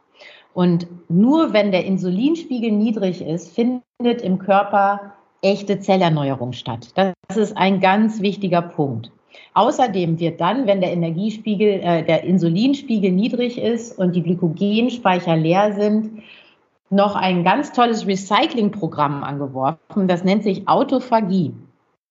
[0.53, 3.53] Und nur wenn der Insulinspiegel niedrig ist,
[3.99, 6.89] findet im Körper echte Zellerneuerung statt.
[6.95, 9.11] Das ist ein ganz wichtiger Punkt.
[9.55, 15.73] Außerdem wird dann, wenn der Energiespiegel, äh, der Insulinspiegel niedrig ist und die Glykogenspeicher leer
[15.73, 16.21] sind,
[16.91, 20.07] noch ein ganz tolles Recyclingprogramm angeworfen.
[20.07, 21.53] Das nennt sich Autophagie.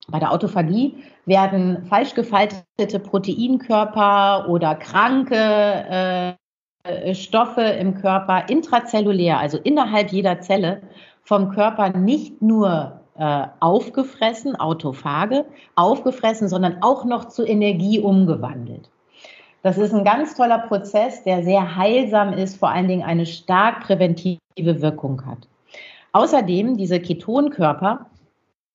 [0.09, 0.95] Bei der Autophagie
[1.25, 6.37] werden falsch gefaltete Proteinkörper oder kranke
[6.85, 10.83] äh, Stoffe im Körper intrazellulär, also innerhalb jeder Zelle,
[11.27, 18.89] vom Körper nicht nur äh, aufgefressen, autophage, aufgefressen, sondern auch noch zu Energie umgewandelt.
[19.63, 23.81] Das ist ein ganz toller Prozess, der sehr heilsam ist, vor allen Dingen eine stark
[23.81, 25.49] präventive Wirkung hat.
[26.13, 28.07] Außerdem, diese Ketonkörper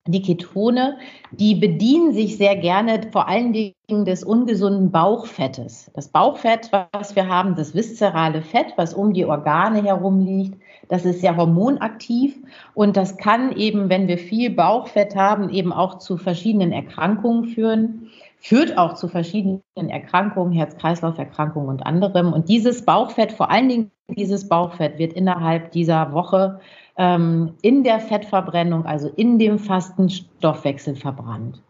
[0.08, 0.98] die Ketone,
[1.30, 5.92] die bedienen sich sehr gerne vor allen Dingen des ungesunden Bauchfettes.
[5.94, 10.60] Das Bauchfett, was wir haben, das viszerale Fett, was um die Organe herum liegt,
[10.92, 12.36] das ist sehr hormonaktiv
[12.74, 18.10] und das kann eben, wenn wir viel Bauchfett haben, eben auch zu verschiedenen Erkrankungen führen,
[18.36, 22.34] führt auch zu verschiedenen Erkrankungen, Herz-Kreislauf-Erkrankungen und anderem.
[22.34, 26.60] Und dieses Bauchfett, vor allen Dingen dieses Bauchfett, wird innerhalb dieser Woche
[26.98, 31.62] ähm, in der Fettverbrennung, also in dem Fastenstoffwechsel verbrannt.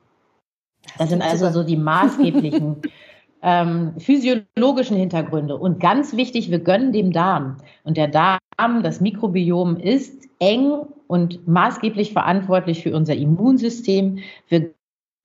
[0.99, 2.83] Das sind also so die maßgeblichen
[3.43, 5.57] ähm, physiologischen Hintergründe.
[5.57, 7.57] Und ganz wichtig, wir gönnen dem Darm.
[7.85, 14.21] Und der Darm, das Mikrobiom ist eng und maßgeblich verantwortlich für unser Immunsystem.
[14.49, 14.73] Wir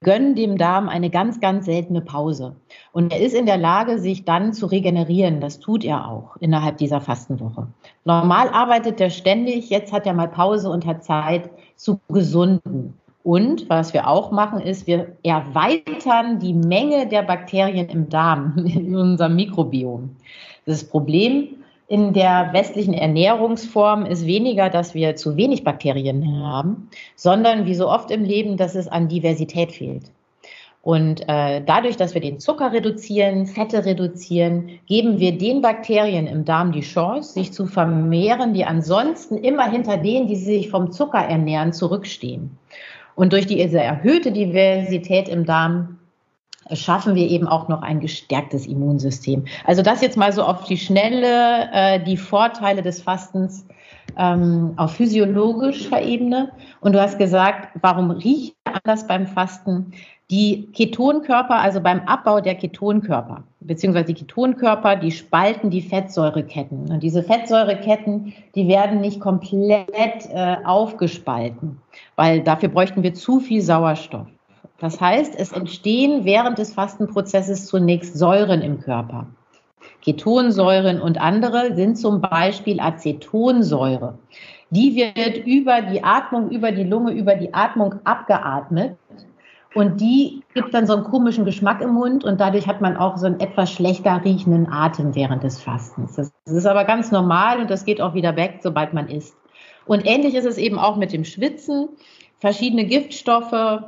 [0.04, 2.56] gönnen dem Darm eine ganz, ganz seltene Pause.
[2.92, 5.42] Und er ist in der Lage, sich dann zu regenerieren.
[5.42, 7.68] Das tut er auch innerhalb dieser Fastenwoche.
[8.06, 12.94] Normal arbeitet er ständig, jetzt hat er mal Pause und hat Zeit zu gesunden.
[13.28, 18.96] Und was wir auch machen, ist, wir erweitern die Menge der Bakterien im Darm, in
[18.96, 20.16] unserem Mikrobiom.
[20.66, 21.50] Das Problem
[21.90, 27.90] in der westlichen Ernährungsform ist weniger, dass wir zu wenig Bakterien haben, sondern wie so
[27.90, 30.10] oft im Leben, dass es an Diversität fehlt.
[30.82, 36.46] Und äh, dadurch, dass wir den Zucker reduzieren, Fette reduzieren, geben wir den Bakterien im
[36.46, 41.20] Darm die Chance, sich zu vermehren, die ansonsten immer hinter denen, die sich vom Zucker
[41.20, 42.58] ernähren, zurückstehen.
[43.18, 45.97] Und durch diese erhöhte Diversität im Darm
[46.74, 49.46] schaffen wir eben auch noch ein gestärktes Immunsystem.
[49.66, 53.66] Also das jetzt mal so auf die Schnelle, äh, die Vorteile des Fastens
[54.18, 56.52] ähm, auf physiologischer Ebene.
[56.82, 59.94] Und du hast gesagt, warum riecht anders beim Fasten?
[60.30, 66.92] Die Ketonkörper, also beim Abbau der Ketonkörper, beziehungsweise die Ketonkörper, die spalten die Fettsäureketten.
[66.92, 69.88] Und diese Fettsäureketten, die werden nicht komplett
[70.34, 71.78] äh, aufgespalten,
[72.18, 74.28] weil dafür bräuchten wir zu viel Sauerstoff.
[74.80, 79.28] Das heißt, es entstehen während des Fastenprozesses zunächst Säuren im Körper.
[80.04, 84.18] Ketonsäuren und andere sind zum Beispiel Acetonsäure.
[84.70, 88.98] Die wird über die Atmung, über die Lunge, über die Atmung abgeatmet.
[89.74, 93.18] Und die gibt dann so einen komischen Geschmack im Mund und dadurch hat man auch
[93.18, 96.16] so einen etwas schlechter riechenden Atem während des Fastens.
[96.16, 99.36] Das ist aber ganz normal und das geht auch wieder weg, sobald man isst.
[99.86, 101.90] Und ähnlich ist es eben auch mit dem Schwitzen.
[102.40, 103.82] Verschiedene Giftstoffe,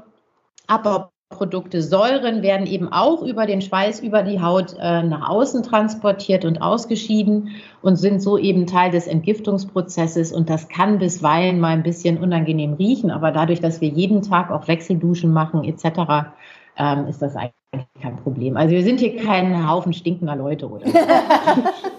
[0.69, 6.45] Abbauprodukte, Säuren werden eben auch über den Schweiß, über die Haut äh, nach außen transportiert
[6.45, 7.49] und ausgeschieden
[7.82, 10.32] und sind so eben Teil des Entgiftungsprozesses.
[10.32, 14.51] Und das kann bisweilen mal ein bisschen unangenehm riechen, aber dadurch, dass wir jeden Tag
[14.51, 16.29] auch Wechselduschen machen etc.,
[16.77, 17.53] ähm, ist das eigentlich
[18.01, 18.55] kein Problem.
[18.55, 20.86] Also wir sind hier kein Haufen stinkender Leute oder.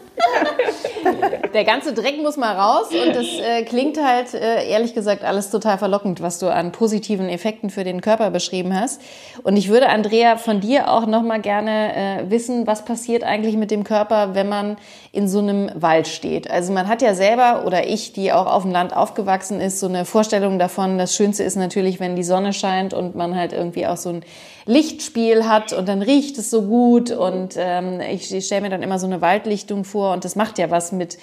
[1.52, 5.50] Der ganze Dreck muss mal raus und das äh, klingt halt äh, ehrlich gesagt alles
[5.50, 9.00] total verlockend, was du an positiven Effekten für den Körper beschrieben hast.
[9.42, 13.56] Und ich würde Andrea von dir auch noch mal gerne äh, wissen, was passiert eigentlich
[13.56, 14.76] mit dem Körper, wenn man
[15.10, 16.48] in so einem Wald steht.
[16.48, 19.88] Also man hat ja selber oder ich, die auch auf dem Land aufgewachsen ist, so
[19.88, 20.98] eine Vorstellung davon.
[20.98, 24.24] Das Schönste ist natürlich, wenn die Sonne scheint und man halt irgendwie auch so ein
[24.66, 28.82] Lichtspiel hat und dann riecht es so gut und ähm, ich, ich stelle mir dann
[28.82, 31.18] immer so eine Waldlichtung vor und das macht ja was mit,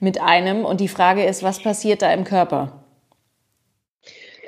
[0.00, 2.84] mit einem und die Frage ist, was passiert da im Körper?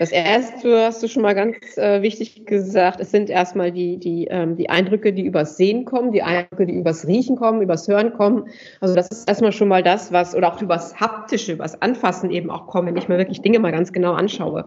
[0.00, 3.00] Das erste hast du schon mal ganz äh, wichtig gesagt.
[3.00, 6.72] Es sind erstmal die, die, ähm, die Eindrücke, die übers Sehen kommen, die Eindrücke, die
[6.72, 8.48] übers Riechen kommen, übers Hören kommen.
[8.80, 12.50] Also das ist erstmal schon mal das, was, oder auch übers Haptische, übers Anfassen eben
[12.50, 14.64] auch kommen, wenn ich mir wirklich Dinge mal ganz genau anschaue.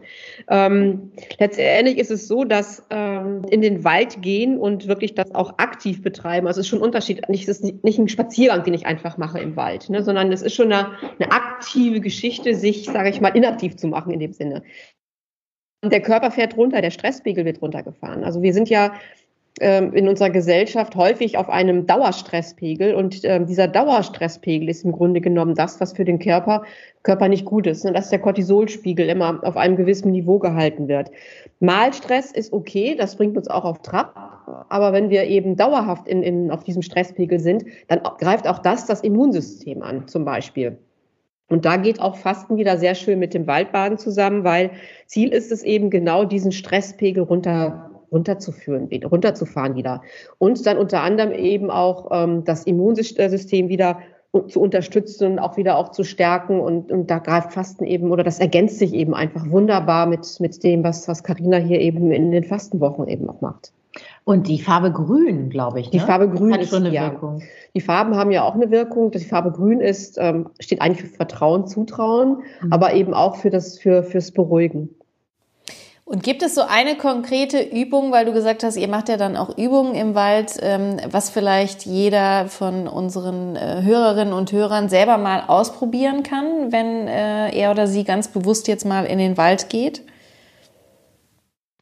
[0.51, 5.57] Ähm, letztendlich ist es so, dass ähm, in den Wald gehen und wirklich das auch
[5.57, 6.45] aktiv betreiben.
[6.45, 7.23] Also es ist schon ein Unterschied.
[7.27, 10.53] Es ist nicht ein Spaziergang, den ich einfach mache im Wald, ne, sondern es ist
[10.53, 14.61] schon eine, eine aktive Geschichte, sich, sage ich mal, inaktiv zu machen in dem Sinne
[15.91, 18.23] der Körper fährt runter, der Stresspegel wird runtergefahren.
[18.23, 18.93] Also wir sind ja
[19.59, 25.21] ähm, in unserer Gesellschaft häufig auf einem Dauerstresspegel und ähm, dieser Dauerstresspegel ist im Grunde
[25.21, 26.63] genommen das, was für den Körper,
[27.03, 27.85] Körper nicht gut ist.
[27.85, 31.11] Und dass der Cortisolspiegel immer auf einem gewissen Niveau gehalten wird.
[31.59, 34.65] Malstress ist okay, das bringt uns auch auf Trab.
[34.69, 38.87] Aber wenn wir eben dauerhaft in, in, auf diesem Stresspegel sind, dann greift auch das
[38.87, 40.77] das Immunsystem an, zum Beispiel.
[41.53, 44.71] Und da geht auch Fasten wieder sehr schön mit dem Waldbaden zusammen, weil
[45.05, 50.03] Ziel ist es eben genau diesen Stresspegel runter runterzuführen, runterzufahren wieder.
[50.37, 53.99] Und dann unter anderem eben auch ähm, das Immunsystem wieder
[54.47, 56.59] zu unterstützen und auch wieder auch zu stärken.
[56.59, 60.63] Und, und da greift Fasten eben, oder das ergänzt sich eben einfach wunderbar mit, mit
[60.63, 63.71] dem, was, was Carina hier eben in den Fastenwochen eben auch macht.
[64.23, 65.91] Und die Farbe Grün, glaube ich.
[65.91, 66.05] Die ne?
[66.05, 67.43] Farbe Grün hat schon eine ja, Wirkung.
[67.75, 69.11] Die Farben haben ja auch eine Wirkung.
[69.11, 72.73] Die Farbe Grün ist, ähm, steht eigentlich für Vertrauen, Zutrauen, mhm.
[72.73, 74.89] aber eben auch für das, für, fürs Beruhigen.
[76.05, 79.37] Und gibt es so eine konkrete Übung, weil du gesagt hast, ihr macht ja dann
[79.37, 85.17] auch Übungen im Wald, ähm, was vielleicht jeder von unseren äh, Hörerinnen und Hörern selber
[85.17, 89.69] mal ausprobieren kann, wenn äh, er oder sie ganz bewusst jetzt mal in den Wald
[89.69, 90.01] geht?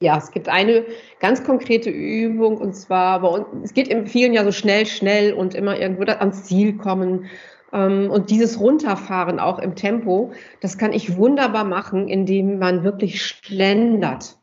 [0.02, 0.86] Ja, es gibt eine
[1.20, 5.34] ganz konkrete Übung und zwar bei uns, es geht in vielen ja so schnell, schnell
[5.34, 7.26] und immer irgendwo ans Ziel kommen.
[7.74, 13.24] Ähm, und dieses Runterfahren auch im Tempo, das kann ich wunderbar machen, indem man wirklich
[13.24, 14.38] schlendert.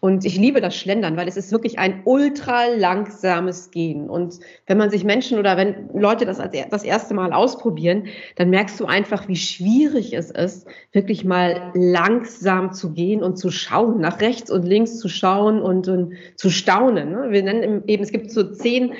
[0.00, 4.08] Und ich liebe das Schlendern, weil es ist wirklich ein ultra langsames Gehen.
[4.08, 8.50] Und wenn man sich Menschen oder wenn Leute das als das erste Mal ausprobieren, dann
[8.50, 14.00] merkst du einfach, wie schwierig es ist, wirklich mal langsam zu gehen und zu schauen,
[14.00, 17.10] nach rechts und links zu schauen und, und zu staunen.
[17.10, 17.26] Ne?
[17.30, 18.92] Wir nennen eben, es gibt so zehn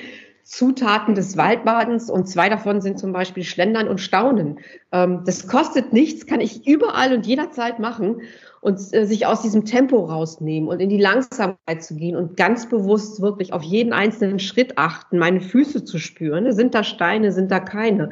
[0.49, 4.59] Zutaten des Waldbadens und zwei davon sind zum Beispiel Schlendern und Staunen.
[4.91, 8.21] Ähm, das kostet nichts, kann ich überall und jederzeit machen.
[8.61, 12.67] und äh, sich aus diesem Tempo rausnehmen und in die Langsamkeit zu gehen und ganz
[12.67, 16.51] bewusst wirklich auf jeden einzelnen Schritt achten, meine Füße zu spüren.
[16.53, 18.09] Sind da Steine, sind da keine?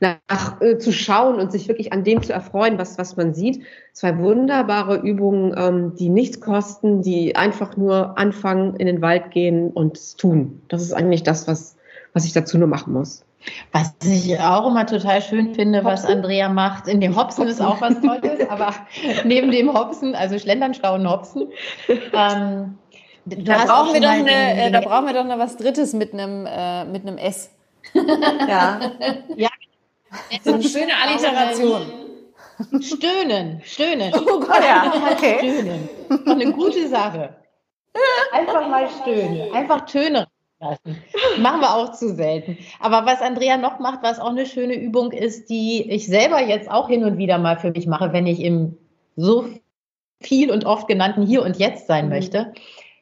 [0.00, 3.62] Nach, äh, zu schauen und sich wirklich an dem zu erfreuen, was, was man sieht.
[3.92, 9.70] Zwei wunderbare Übungen, ähm, die nichts kosten, die einfach nur anfangen, in den Wald gehen
[9.70, 10.62] und tun.
[10.68, 11.76] Das ist eigentlich das, was,
[12.12, 13.24] was ich dazu nur machen muss.
[13.72, 17.48] Was ich auch immer total schön finde, was Andrea macht, in dem Hopsen, Hopsen.
[17.48, 18.74] ist auch was Tolles, aber
[19.24, 21.48] neben dem Hopsen, also Schlendern, Schlauen, Hopsen.
[21.88, 22.78] Ähm,
[23.24, 26.46] da, brauchen wir doch eine, äh, da brauchen wir doch noch was Drittes mit einem,
[26.46, 27.50] äh, mit einem S.
[27.94, 28.80] ja.
[29.36, 29.48] ja.
[30.42, 31.82] So eine schöne Alliteration.
[32.80, 34.12] Stöhnen, stöhnen.
[34.14, 35.38] Oh Gott, ja, okay.
[35.38, 35.88] Stöhnen.
[36.08, 37.36] Doch eine gute Sache.
[38.32, 40.26] Einfach mal stöhnen, einfach Töne
[40.60, 41.02] lassen.
[41.38, 42.58] Machen wir auch zu selten.
[42.80, 46.70] Aber was Andrea noch macht, was auch eine schöne Übung ist, die ich selber jetzt
[46.70, 48.76] auch hin und wieder mal für mich mache, wenn ich im
[49.16, 49.46] so
[50.20, 52.10] viel und oft genannten Hier und Jetzt sein mhm.
[52.10, 52.52] möchte,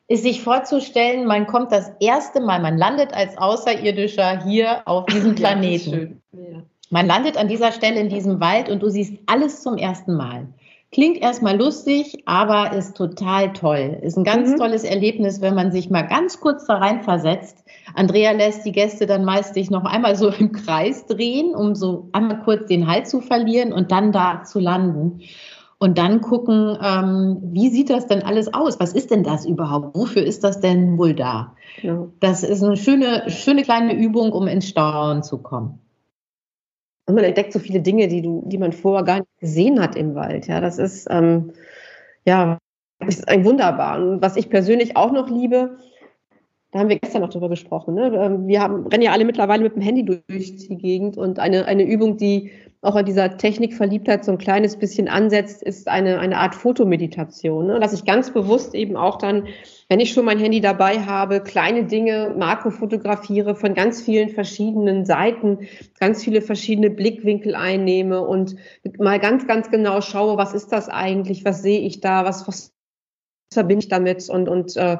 [0.06, 5.34] ist sich vorzustellen, man kommt das erste Mal, man landet als Außerirdischer hier auf diesem
[5.34, 6.22] Planeten.
[6.32, 10.14] Ja, man landet an dieser Stelle in diesem Wald und du siehst alles zum ersten
[10.14, 10.48] Mal.
[10.90, 13.98] Klingt erstmal lustig, aber ist total toll.
[14.00, 14.56] Ist ein ganz mhm.
[14.56, 17.62] tolles Erlebnis, wenn man sich mal ganz kurz da rein versetzt.
[17.94, 22.08] Andrea lässt die Gäste dann meist sich noch einmal so im Kreis drehen, um so
[22.12, 25.20] einmal kurz den Halt zu verlieren und dann da zu landen.
[25.78, 28.80] Und dann gucken, ähm, wie sieht das denn alles aus?
[28.80, 29.94] Was ist denn das überhaupt?
[29.94, 31.54] Wofür ist das denn wohl da?
[31.82, 32.08] Ja.
[32.18, 35.80] Das ist eine schöne, schöne kleine Übung, um ins Staunen zu kommen.
[37.08, 39.96] Und man entdeckt so viele Dinge, die du, die man vorher gar nicht gesehen hat
[39.96, 40.46] im Wald.
[40.46, 41.52] Ja, das ist, ähm,
[42.26, 42.58] ja,
[43.06, 43.98] ist ein wunderbar.
[43.98, 45.78] Und was ich persönlich auch noch liebe,
[46.70, 47.94] da haben wir gestern noch drüber gesprochen.
[47.94, 48.12] Ne?
[48.14, 51.64] Ähm, wir haben, rennen ja alle mittlerweile mit dem Handy durch die Gegend und eine,
[51.64, 56.38] eine Übung, die auch an dieser Technikverliebtheit so ein kleines bisschen ansetzt, ist eine, eine
[56.38, 57.66] Art Fotomeditation.
[57.66, 57.80] Ne?
[57.80, 59.48] Dass ich ganz bewusst eben auch dann,
[59.88, 65.04] wenn ich schon mein Handy dabei habe, kleine Dinge makro fotografiere von ganz vielen verschiedenen
[65.04, 65.66] Seiten,
[65.98, 68.54] ganz viele verschiedene Blickwinkel einnehme und
[68.98, 72.72] mal ganz, ganz genau schaue, was ist das eigentlich, was sehe ich da, was, was
[73.52, 74.98] verbinde ich damit und, und äh,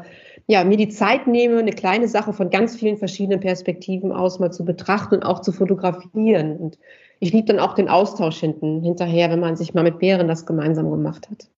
[0.50, 4.50] ja, mir die Zeit nehme, eine kleine Sache von ganz vielen verschiedenen Perspektiven aus mal
[4.50, 6.56] zu betrachten und auch zu fotografieren.
[6.56, 6.78] Und
[7.20, 10.46] ich liebe dann auch den Austausch hinten, hinterher, wenn man sich mal mit Bären das
[10.46, 11.48] gemeinsam gemacht hat.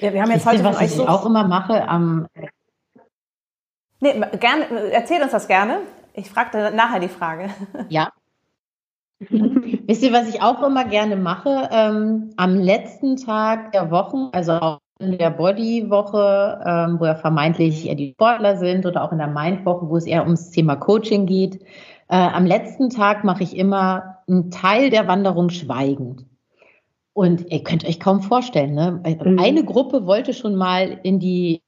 [0.00, 2.26] Ja, wir haben jetzt heute was ich so auch immer mache am
[4.00, 5.78] Nee, gerne, erzähl uns das gerne.
[6.12, 7.48] Ich frage nachher die Frage.
[7.88, 8.10] Ja.
[9.30, 11.70] Wisst ihr, was ich auch immer gerne mache?
[11.72, 17.86] Ähm, am letzten Tag der Wochen, also auch in der Body-Woche, ähm, wo ja vermeintlich
[17.86, 21.24] eher die Sportler sind, oder auch in der Mind-Woche, wo es eher ums Thema Coaching
[21.24, 21.62] geht.
[22.08, 26.24] Äh, am letzten Tag mache ich immer einen Teil der Wanderung schweigend.
[27.12, 29.02] Und ihr könnt euch kaum vorstellen, ne?
[29.24, 29.38] Mhm.
[29.38, 31.62] eine Gruppe wollte schon mal in die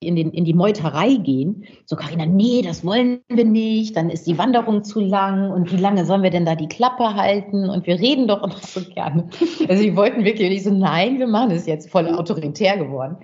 [0.00, 1.64] in, den, in die Meuterei gehen.
[1.86, 3.96] So, Karina, nee, das wollen wir nicht.
[3.96, 5.50] Dann ist die Wanderung zu lang.
[5.50, 7.70] Und wie lange sollen wir denn da die Klappe halten?
[7.70, 9.28] Und wir reden doch immer so gerne.
[9.68, 13.16] Also, die wollten wirklich nicht so, nein, wir machen es jetzt voll autoritär geworden.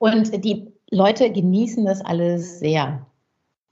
[0.00, 3.06] Und die Leute genießen das alles sehr.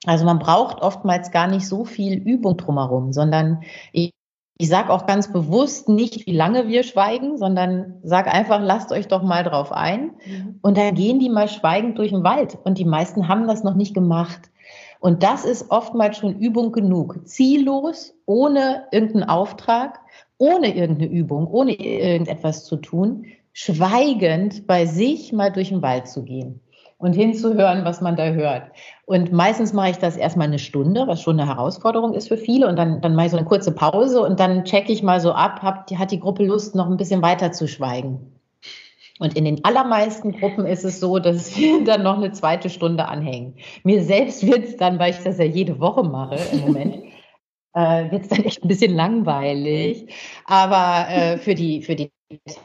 [0.05, 4.13] Also man braucht oftmals gar nicht so viel Übung drumherum, sondern ich
[4.59, 9.07] ich sage auch ganz bewusst nicht, wie lange wir schweigen, sondern sag einfach, lasst euch
[9.07, 10.13] doch mal drauf ein.
[10.27, 10.59] Mhm.
[10.63, 12.57] Und dann gehen die mal schweigend durch den Wald.
[12.65, 14.51] Und die meisten haben das noch nicht gemacht.
[14.99, 17.29] Und das ist oftmals schon Übung genug.
[17.29, 20.01] Ziellos, ohne irgendeinen Auftrag,
[20.39, 26.23] ohne irgendeine Übung, ohne irgendetwas zu tun, schweigend bei sich mal durch den Wald zu
[26.23, 26.61] gehen
[26.99, 28.71] und hinzuhören, was man da hört.
[29.05, 32.69] Und meistens mache ich das erstmal eine Stunde, was schon eine Herausforderung ist für viele.
[32.69, 35.33] Und dann, dann mache ich so eine kurze Pause und dann checke ich mal so
[35.33, 38.33] ab, hab, hat die Gruppe Lust, noch ein bisschen weiter zu schweigen.
[39.19, 43.07] Und in den allermeisten Gruppen ist es so, dass wir dann noch eine zweite Stunde
[43.07, 43.57] anhängen.
[43.85, 46.97] Mir selbst wird es dann, weil ich das ja jede Woche mache im Moment,
[47.75, 50.07] äh, wird es dann echt ein bisschen langweilig.
[50.47, 52.11] Aber äh, für, die, für die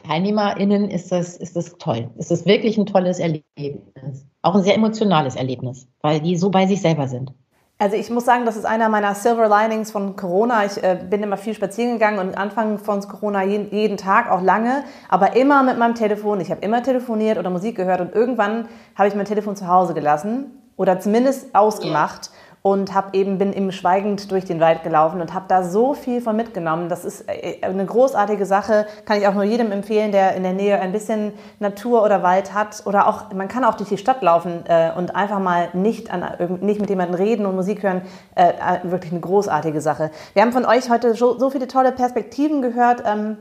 [0.06, 2.10] TeilnehmerInnen ist das, ist das toll.
[2.18, 4.26] Es ist wirklich ein tolles Erlebnis.
[4.42, 7.32] Auch ein sehr emotionales Erlebnis, weil die so bei sich selber sind.
[7.78, 10.64] Also ich muss sagen, das ist einer meiner Silver Linings von Corona.
[10.64, 14.40] Ich äh, bin immer viel spazieren gegangen und Anfang von Corona jeden, jeden, Tag, auch
[14.40, 16.40] lange, aber immer mit meinem Telefon.
[16.40, 19.94] Ich habe immer telefoniert oder Musik gehört und irgendwann habe ich mein Telefon zu Hause
[19.94, 22.30] gelassen oder zumindest ausgemacht.
[22.30, 25.94] Yeah und habe eben bin eben schweigend durch den Wald gelaufen und habe da so
[25.94, 26.88] viel von mitgenommen.
[26.88, 30.52] Das ist äh, eine großartige Sache, kann ich auch nur jedem empfehlen, der in der
[30.52, 34.22] Nähe ein bisschen Natur oder Wald hat oder auch man kann auch durch die Stadt
[34.22, 36.24] laufen äh, und einfach mal nicht an
[36.60, 38.02] nicht mit jemandem reden und Musik hören.
[38.36, 40.10] Äh, äh, wirklich eine großartige Sache.
[40.34, 43.02] Wir haben von euch heute so, so viele tolle Perspektiven gehört.
[43.04, 43.36] Ähm,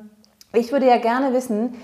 [0.54, 1.76] ich würde ja gerne wissen,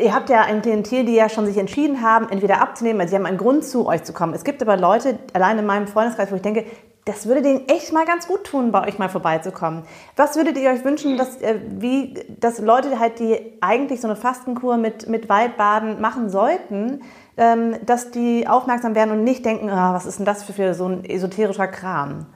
[0.00, 3.16] Ihr habt ja ein Klientel, die ja schon sich entschieden haben, entweder abzunehmen, also sie
[3.16, 4.34] haben einen Grund zu euch zu kommen.
[4.34, 6.64] Es gibt aber Leute, allein in meinem Freundeskreis, wo ich denke,
[7.04, 9.84] das würde denen echt mal ganz gut tun, bei euch mal vorbeizukommen.
[10.16, 14.16] Was würdet ihr euch wünschen, dass, äh, wie, dass Leute halt, die eigentlich so eine
[14.16, 17.02] Fastenkur mit, mit Waldbaden machen sollten,
[17.36, 20.74] ähm, dass die aufmerksam werden und nicht denken, ah, was ist denn das für, für
[20.74, 22.26] so ein esoterischer Kram?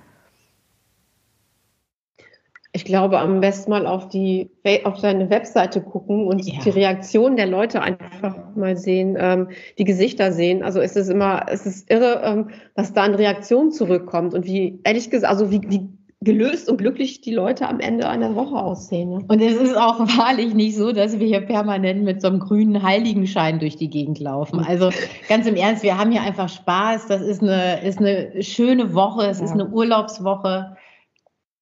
[2.77, 4.51] Ich glaube, am besten mal auf die
[4.83, 6.61] auf seine Webseite gucken und ja.
[6.65, 9.49] die Reaktion der Leute einfach mal sehen, ähm,
[9.79, 10.65] die Gesichter sehen.
[10.65, 14.81] Also es ist immer, es ist irre, ähm, was da an Reaktion zurückkommt und wie
[14.83, 15.89] ehrlich gesagt, also wie, wie
[16.25, 19.11] gelöst und glücklich die Leute am Ende einer Woche aussehen.
[19.11, 19.25] Ne?
[19.29, 22.83] Und es ist auch wahrlich nicht so, dass wir hier permanent mit so einem grünen
[22.83, 24.59] Heiligenschein durch die Gegend laufen.
[24.61, 24.91] Also
[25.29, 27.07] ganz im Ernst, wir haben hier einfach Spaß.
[27.07, 29.45] Das ist eine, ist eine schöne Woche, es ja.
[29.45, 30.77] ist eine Urlaubswoche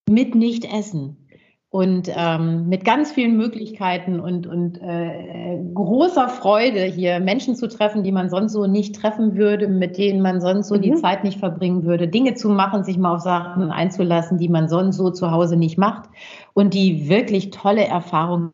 [0.09, 1.17] mit Nicht-Essen
[1.73, 8.03] und ähm, mit ganz vielen Möglichkeiten und, und äh, großer Freude hier Menschen zu treffen,
[8.03, 10.83] die man sonst so nicht treffen würde, mit denen man sonst so mhm.
[10.83, 14.69] die Zeit nicht verbringen würde, Dinge zu machen, sich mal auf Sachen einzulassen, die man
[14.69, 16.11] sonst so zu Hause nicht macht
[16.53, 18.51] und die wirklich tolle Erfahrungen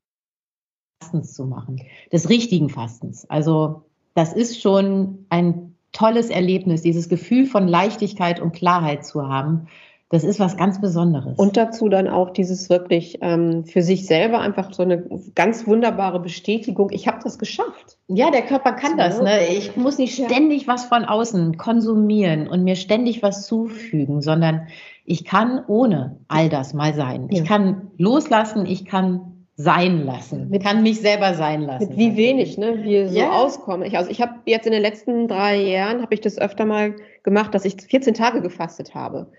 [1.03, 1.83] Fastens zu machen,
[2.13, 3.29] des richtigen Fastens.
[3.29, 3.83] Also
[4.15, 9.67] das ist schon ein tolles Erlebnis, dieses Gefühl von Leichtigkeit und Klarheit zu haben
[10.11, 11.39] das ist was ganz Besonderes.
[11.39, 15.05] Und dazu dann auch dieses wirklich ähm, für sich selber einfach so eine
[15.35, 16.89] ganz wunderbare Bestätigung.
[16.93, 17.99] Ich habe das geschafft.
[18.07, 19.21] Ja, der Körper kann das.
[19.21, 19.49] Ne?
[19.49, 24.69] Ich muss nicht ständig was von außen konsumieren und mir ständig was zufügen, sondern
[25.05, 27.29] ich kann ohne all das mal sein.
[27.31, 30.55] Ich kann loslassen, ich kann sein lassen.
[30.55, 31.89] Ich kann mich selber sein lassen.
[31.89, 33.33] Mit wie wenig, ne, wir so ja.
[33.33, 33.87] auskommen.
[33.87, 36.95] Ich, also ich habe jetzt in den letzten drei Jahren habe ich das öfter mal
[37.25, 39.33] gemacht, dass ich 14 Tage gefastet habe.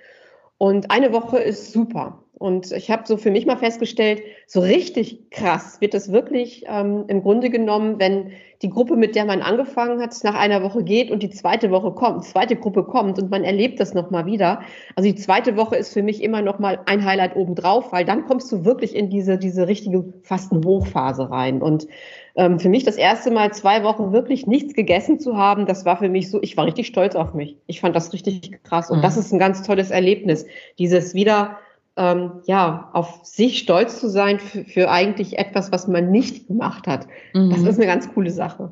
[0.60, 2.22] Und eine Woche ist super.
[2.40, 7.04] Und ich habe so für mich mal festgestellt, so richtig krass wird es wirklich ähm,
[7.10, 8.32] im Grunde genommen, wenn
[8.62, 11.92] die Gruppe, mit der man angefangen hat, nach einer Woche geht und die zweite Woche
[11.92, 14.62] kommt, zweite Gruppe kommt und man erlebt das nochmal wieder.
[14.96, 18.50] Also die zweite Woche ist für mich immer nochmal ein Highlight obendrauf, weil dann kommst
[18.54, 21.62] du wirklich in diese, diese richtige Fasten-Hochphase rein.
[21.62, 21.88] Und
[22.36, 25.98] ähm, für mich das erste Mal zwei Wochen wirklich nichts gegessen zu haben, das war
[25.98, 27.58] für mich so, ich war richtig stolz auf mich.
[27.68, 28.90] Ich fand das richtig krass.
[28.90, 29.04] Und mhm.
[29.04, 30.46] das ist ein ganz tolles Erlebnis.
[30.78, 31.58] Dieses wieder
[32.00, 36.88] ähm, ja, auf sich stolz zu sein für, für, eigentlich etwas, was man nicht gemacht
[36.88, 37.08] hat.
[37.34, 37.50] Mhm.
[37.50, 38.72] Das ist eine ganz coole Sache.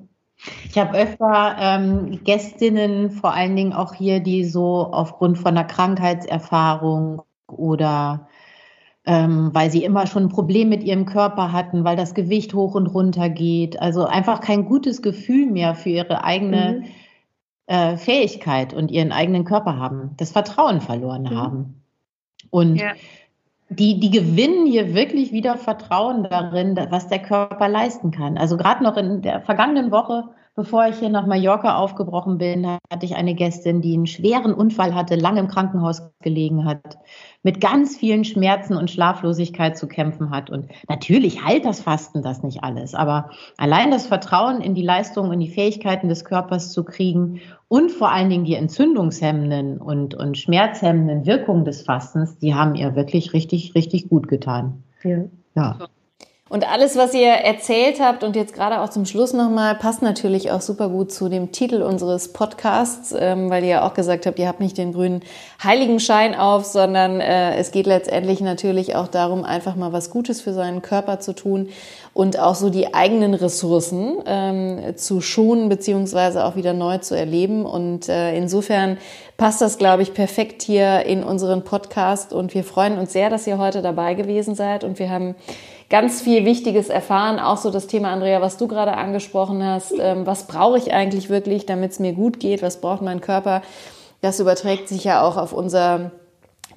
[0.69, 5.65] Ich habe öfter ähm, Gästinnen, vor allen Dingen auch hier, die so aufgrund von einer
[5.65, 8.27] Krankheitserfahrung oder
[9.05, 12.75] ähm, weil sie immer schon ein Problem mit ihrem Körper hatten, weil das Gewicht hoch
[12.75, 13.81] und runter geht.
[13.81, 17.73] Also einfach kein gutes Gefühl mehr für ihre eigene mhm.
[17.73, 21.35] äh, Fähigkeit und ihren eigenen Körper haben, das Vertrauen verloren mhm.
[21.35, 21.83] haben.
[22.49, 22.93] Und ja.
[23.69, 28.37] die, die gewinnen hier wirklich wieder Vertrauen darin, was der Körper leisten kann.
[28.37, 30.23] Also gerade noch in der vergangenen Woche
[30.57, 34.95] Bevor ich hier nach Mallorca aufgebrochen bin, hatte ich eine Gästin, die einen schweren Unfall
[34.95, 36.97] hatte, lange im Krankenhaus gelegen hat,
[37.47, 40.49] mit ganz vielen Schmerzen und Schlaflosigkeit zu kämpfen hat.
[40.49, 45.31] Und natürlich heilt das Fasten das nicht alles, aber allein das Vertrauen in die Leistungen
[45.31, 47.39] und die Fähigkeiten des Körpers zu kriegen
[47.69, 52.97] und vor allen Dingen die entzündungshemmenden und, und schmerzhemmenden Wirkungen des Fastens, die haben ihr
[52.97, 54.83] wirklich richtig, richtig gut getan.
[55.55, 55.77] Ja.
[55.79, 55.87] ja.
[56.49, 60.51] Und alles, was ihr erzählt habt und jetzt gerade auch zum Schluss nochmal, passt natürlich
[60.51, 64.39] auch super gut zu dem Titel unseres Podcasts, ähm, weil ihr ja auch gesagt habt,
[64.39, 65.23] ihr habt nicht den grünen
[65.61, 70.53] Heiligenschein auf, sondern äh, es geht letztendlich natürlich auch darum, einfach mal was Gutes für
[70.53, 71.69] seinen Körper zu tun
[72.13, 77.65] und auch so die eigenen Ressourcen ähm, zu schonen beziehungsweise auch wieder neu zu erleben.
[77.65, 78.97] Und äh, insofern
[79.35, 83.45] passt das, glaube ich, perfekt hier in unseren Podcast und wir freuen uns sehr, dass
[83.45, 85.35] ihr heute dabei gewesen seid und wir haben
[85.89, 87.39] ganz viel Wichtiges erfahren.
[87.39, 89.93] Auch so das Thema, Andrea, was du gerade angesprochen hast.
[89.97, 92.61] Ähm, was brauche ich eigentlich wirklich, damit es mir gut geht?
[92.61, 93.61] Was braucht mein Körper?
[94.21, 96.11] Das überträgt sich ja auch auf unser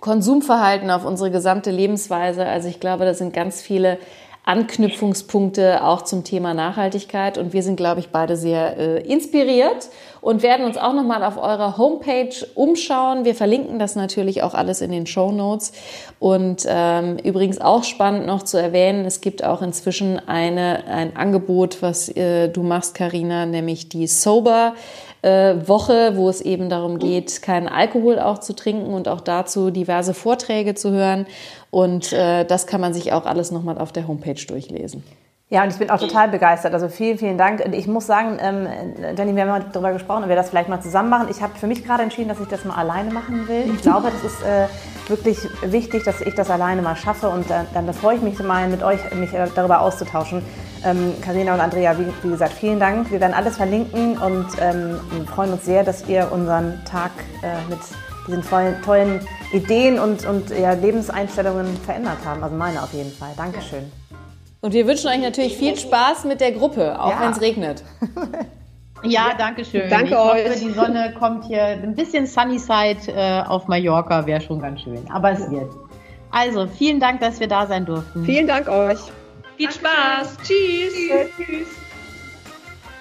[0.01, 2.47] Konsumverhalten, auf unsere gesamte Lebensweise.
[2.47, 3.99] Also ich glaube, da sind ganz viele
[4.45, 7.39] Anknüpfungspunkte auch zum Thema Nachhaltigkeit.
[7.39, 9.89] Und wir sind, glaube ich, beide sehr äh, inspiriert
[10.21, 13.25] und werden uns auch nochmal auf eurer Homepage umschauen.
[13.25, 15.73] Wir verlinken das natürlich auch alles in den Show Notes.
[16.19, 21.83] Und ähm, übrigens auch spannend noch zu erwähnen, es gibt auch inzwischen eine, ein Angebot,
[21.83, 24.75] was äh, du machst, Karina, nämlich die Sober.
[25.23, 29.71] Äh, Woche, wo es eben darum geht, keinen Alkohol auch zu trinken und auch dazu
[29.71, 31.27] diverse Vorträge zu hören.
[31.71, 35.05] Und äh, das kann man sich auch alles nochmal auf der Homepage durchlesen.
[35.53, 36.73] Ja, und ich bin auch total begeistert.
[36.75, 37.61] Also vielen, vielen Dank.
[37.73, 38.69] Ich muss sagen, ähm,
[39.19, 41.27] Jenny, wir haben mal darüber gesprochen, ob wir das vielleicht mal zusammen machen.
[41.29, 43.65] Ich habe für mich gerade entschieden, dass ich das mal alleine machen will.
[43.75, 44.69] Ich glaube, das ist äh,
[45.09, 47.29] wirklich wichtig, dass ich das alleine mal schaffe.
[47.29, 50.41] Und dann, dann freue ich mich mal mit euch, mich äh, darüber auszutauschen.
[50.85, 53.11] Ähm, Carina und Andrea, wie, wie, gesagt, vielen Dank.
[53.11, 57.11] Wir werden alles verlinken und ähm, freuen uns sehr, dass ihr unseren Tag
[57.43, 57.81] äh, mit
[58.29, 62.45] diesen tollen, tollen Ideen und, und ja, Lebenseinstellungen verändert haben.
[62.45, 63.31] Also meine auf jeden Fall.
[63.37, 63.91] Dankeschön.
[64.61, 67.21] Und wir wünschen euch natürlich viel Spaß mit der Gruppe, auch ja.
[67.21, 67.83] wenn es regnet.
[69.03, 69.89] Ja, danke schön.
[69.89, 70.45] Danke ich euch.
[70.47, 71.63] hoffe, die Sonne kommt hier.
[71.63, 75.03] Ein bisschen Sunnyside äh, auf Mallorca wäre schon ganz schön.
[75.11, 75.73] Aber es wird.
[76.31, 78.25] Also, vielen Dank, dass wir da sein durften.
[78.25, 78.99] Vielen Dank euch.
[79.57, 80.37] Viel Spaß.
[80.43, 80.93] Tschüss.
[81.37, 81.80] Tschüss.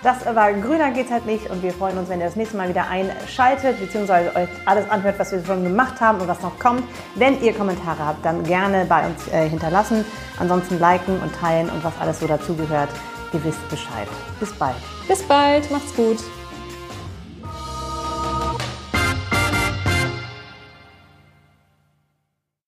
[0.02, 2.70] Das war Grüner geht's halt nicht und wir freuen uns, wenn ihr das nächste Mal
[2.70, 6.84] wieder einschaltet, beziehungsweise euch alles anhört, was wir schon gemacht haben und was noch kommt.
[7.16, 10.06] Wenn ihr Kommentare habt, dann gerne bei uns äh, hinterlassen.
[10.40, 12.90] Ansonsten liken und teilen und was alles so dazugehört.
[13.34, 14.08] Ihr wisst Bescheid.
[14.40, 14.78] Bis bald.
[15.08, 15.70] Bis bald.
[15.70, 16.18] Macht's gut.